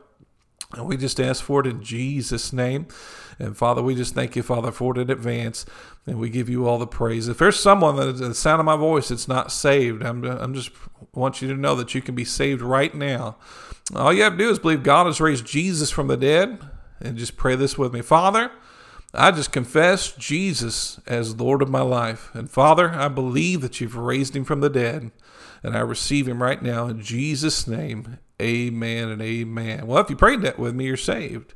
And 0.75 0.87
we 0.87 0.97
just 0.97 1.21
ask 1.21 1.45
for 1.45 1.61
it 1.61 1.67
in 1.67 1.83
Jesus' 1.83 2.53
name. 2.53 2.87
And 3.39 3.57
Father, 3.57 3.83
we 3.83 3.95
just 3.95 4.15
thank 4.15 4.37
you, 4.37 4.43
Father, 4.43 4.73
for 4.73 4.97
it 4.97 5.01
in 5.01 5.11
advance. 5.11 5.67
And 6.07 6.19
we 6.19 6.31
give 6.31 6.49
you 6.49 6.67
all 6.67 6.79
the 6.79 6.87
praise. 6.87 7.29
If 7.29 7.39
there's 7.39 7.61
someone 7.61 7.97
that 7.97 8.13
the 8.13 8.35
sound 8.35 8.61
of 8.61 8.67
my 8.67 8.77
voice 8.77 9.09
that's 9.09 9.29
not 9.29 9.53
saved, 9.53 10.03
I'm, 10.03 10.25
I'm 10.25 10.55
just 10.55 10.71
want 11.15 11.43
you 11.43 11.49
to 11.49 11.55
know 11.55 11.75
that 11.77 11.95
you 11.95 12.01
can 12.01 12.15
be 12.15 12.25
saved 12.25 12.63
right 12.63 12.95
now. 12.95 13.37
All 13.95 14.13
you 14.13 14.23
have 14.23 14.33
to 14.35 14.39
do 14.39 14.51
is 14.51 14.59
believe 14.59 14.83
God 14.83 15.07
has 15.07 15.21
raised 15.21 15.45
Jesus 15.45 15.91
from 15.91 16.09
the 16.09 16.17
dead. 16.17 16.59
And 17.01 17.19
just 17.19 17.37
pray 17.37 17.57
this 17.57 17.77
with 17.77 17.93
me. 17.93 18.01
Father, 18.01 18.51
I 19.13 19.33
just 19.33 19.53
confess 19.53 20.13
Jesus 20.13 21.01
as 21.07 21.39
Lord 21.39 21.61
of 21.61 21.69
my 21.69 21.83
life. 21.83 22.31
And 22.33 22.51
Father, 22.51 22.91
I 22.91 23.09
believe 23.09 23.61
that 23.61 23.81
you've 23.81 23.97
raised 23.97 24.37
him 24.37 24.45
from 24.45 24.61
the 24.61 24.71
dead. 24.71 25.11
And 25.63 25.77
I 25.77 25.81
receive 25.81 26.27
him 26.27 26.43
right 26.43 26.63
now 26.63 26.87
in 26.87 27.03
Jesus' 27.03 27.67
name. 27.67 28.19
Amen 28.43 29.09
and 29.09 29.23
amen. 29.23 29.87
Well, 29.87 30.03
if 30.03 30.11
you 30.11 30.17
prayed 30.17 30.43
that 30.43 30.59
with 30.59 30.75
me, 30.75 30.87
you're 30.87 30.97
saved. 30.97 31.55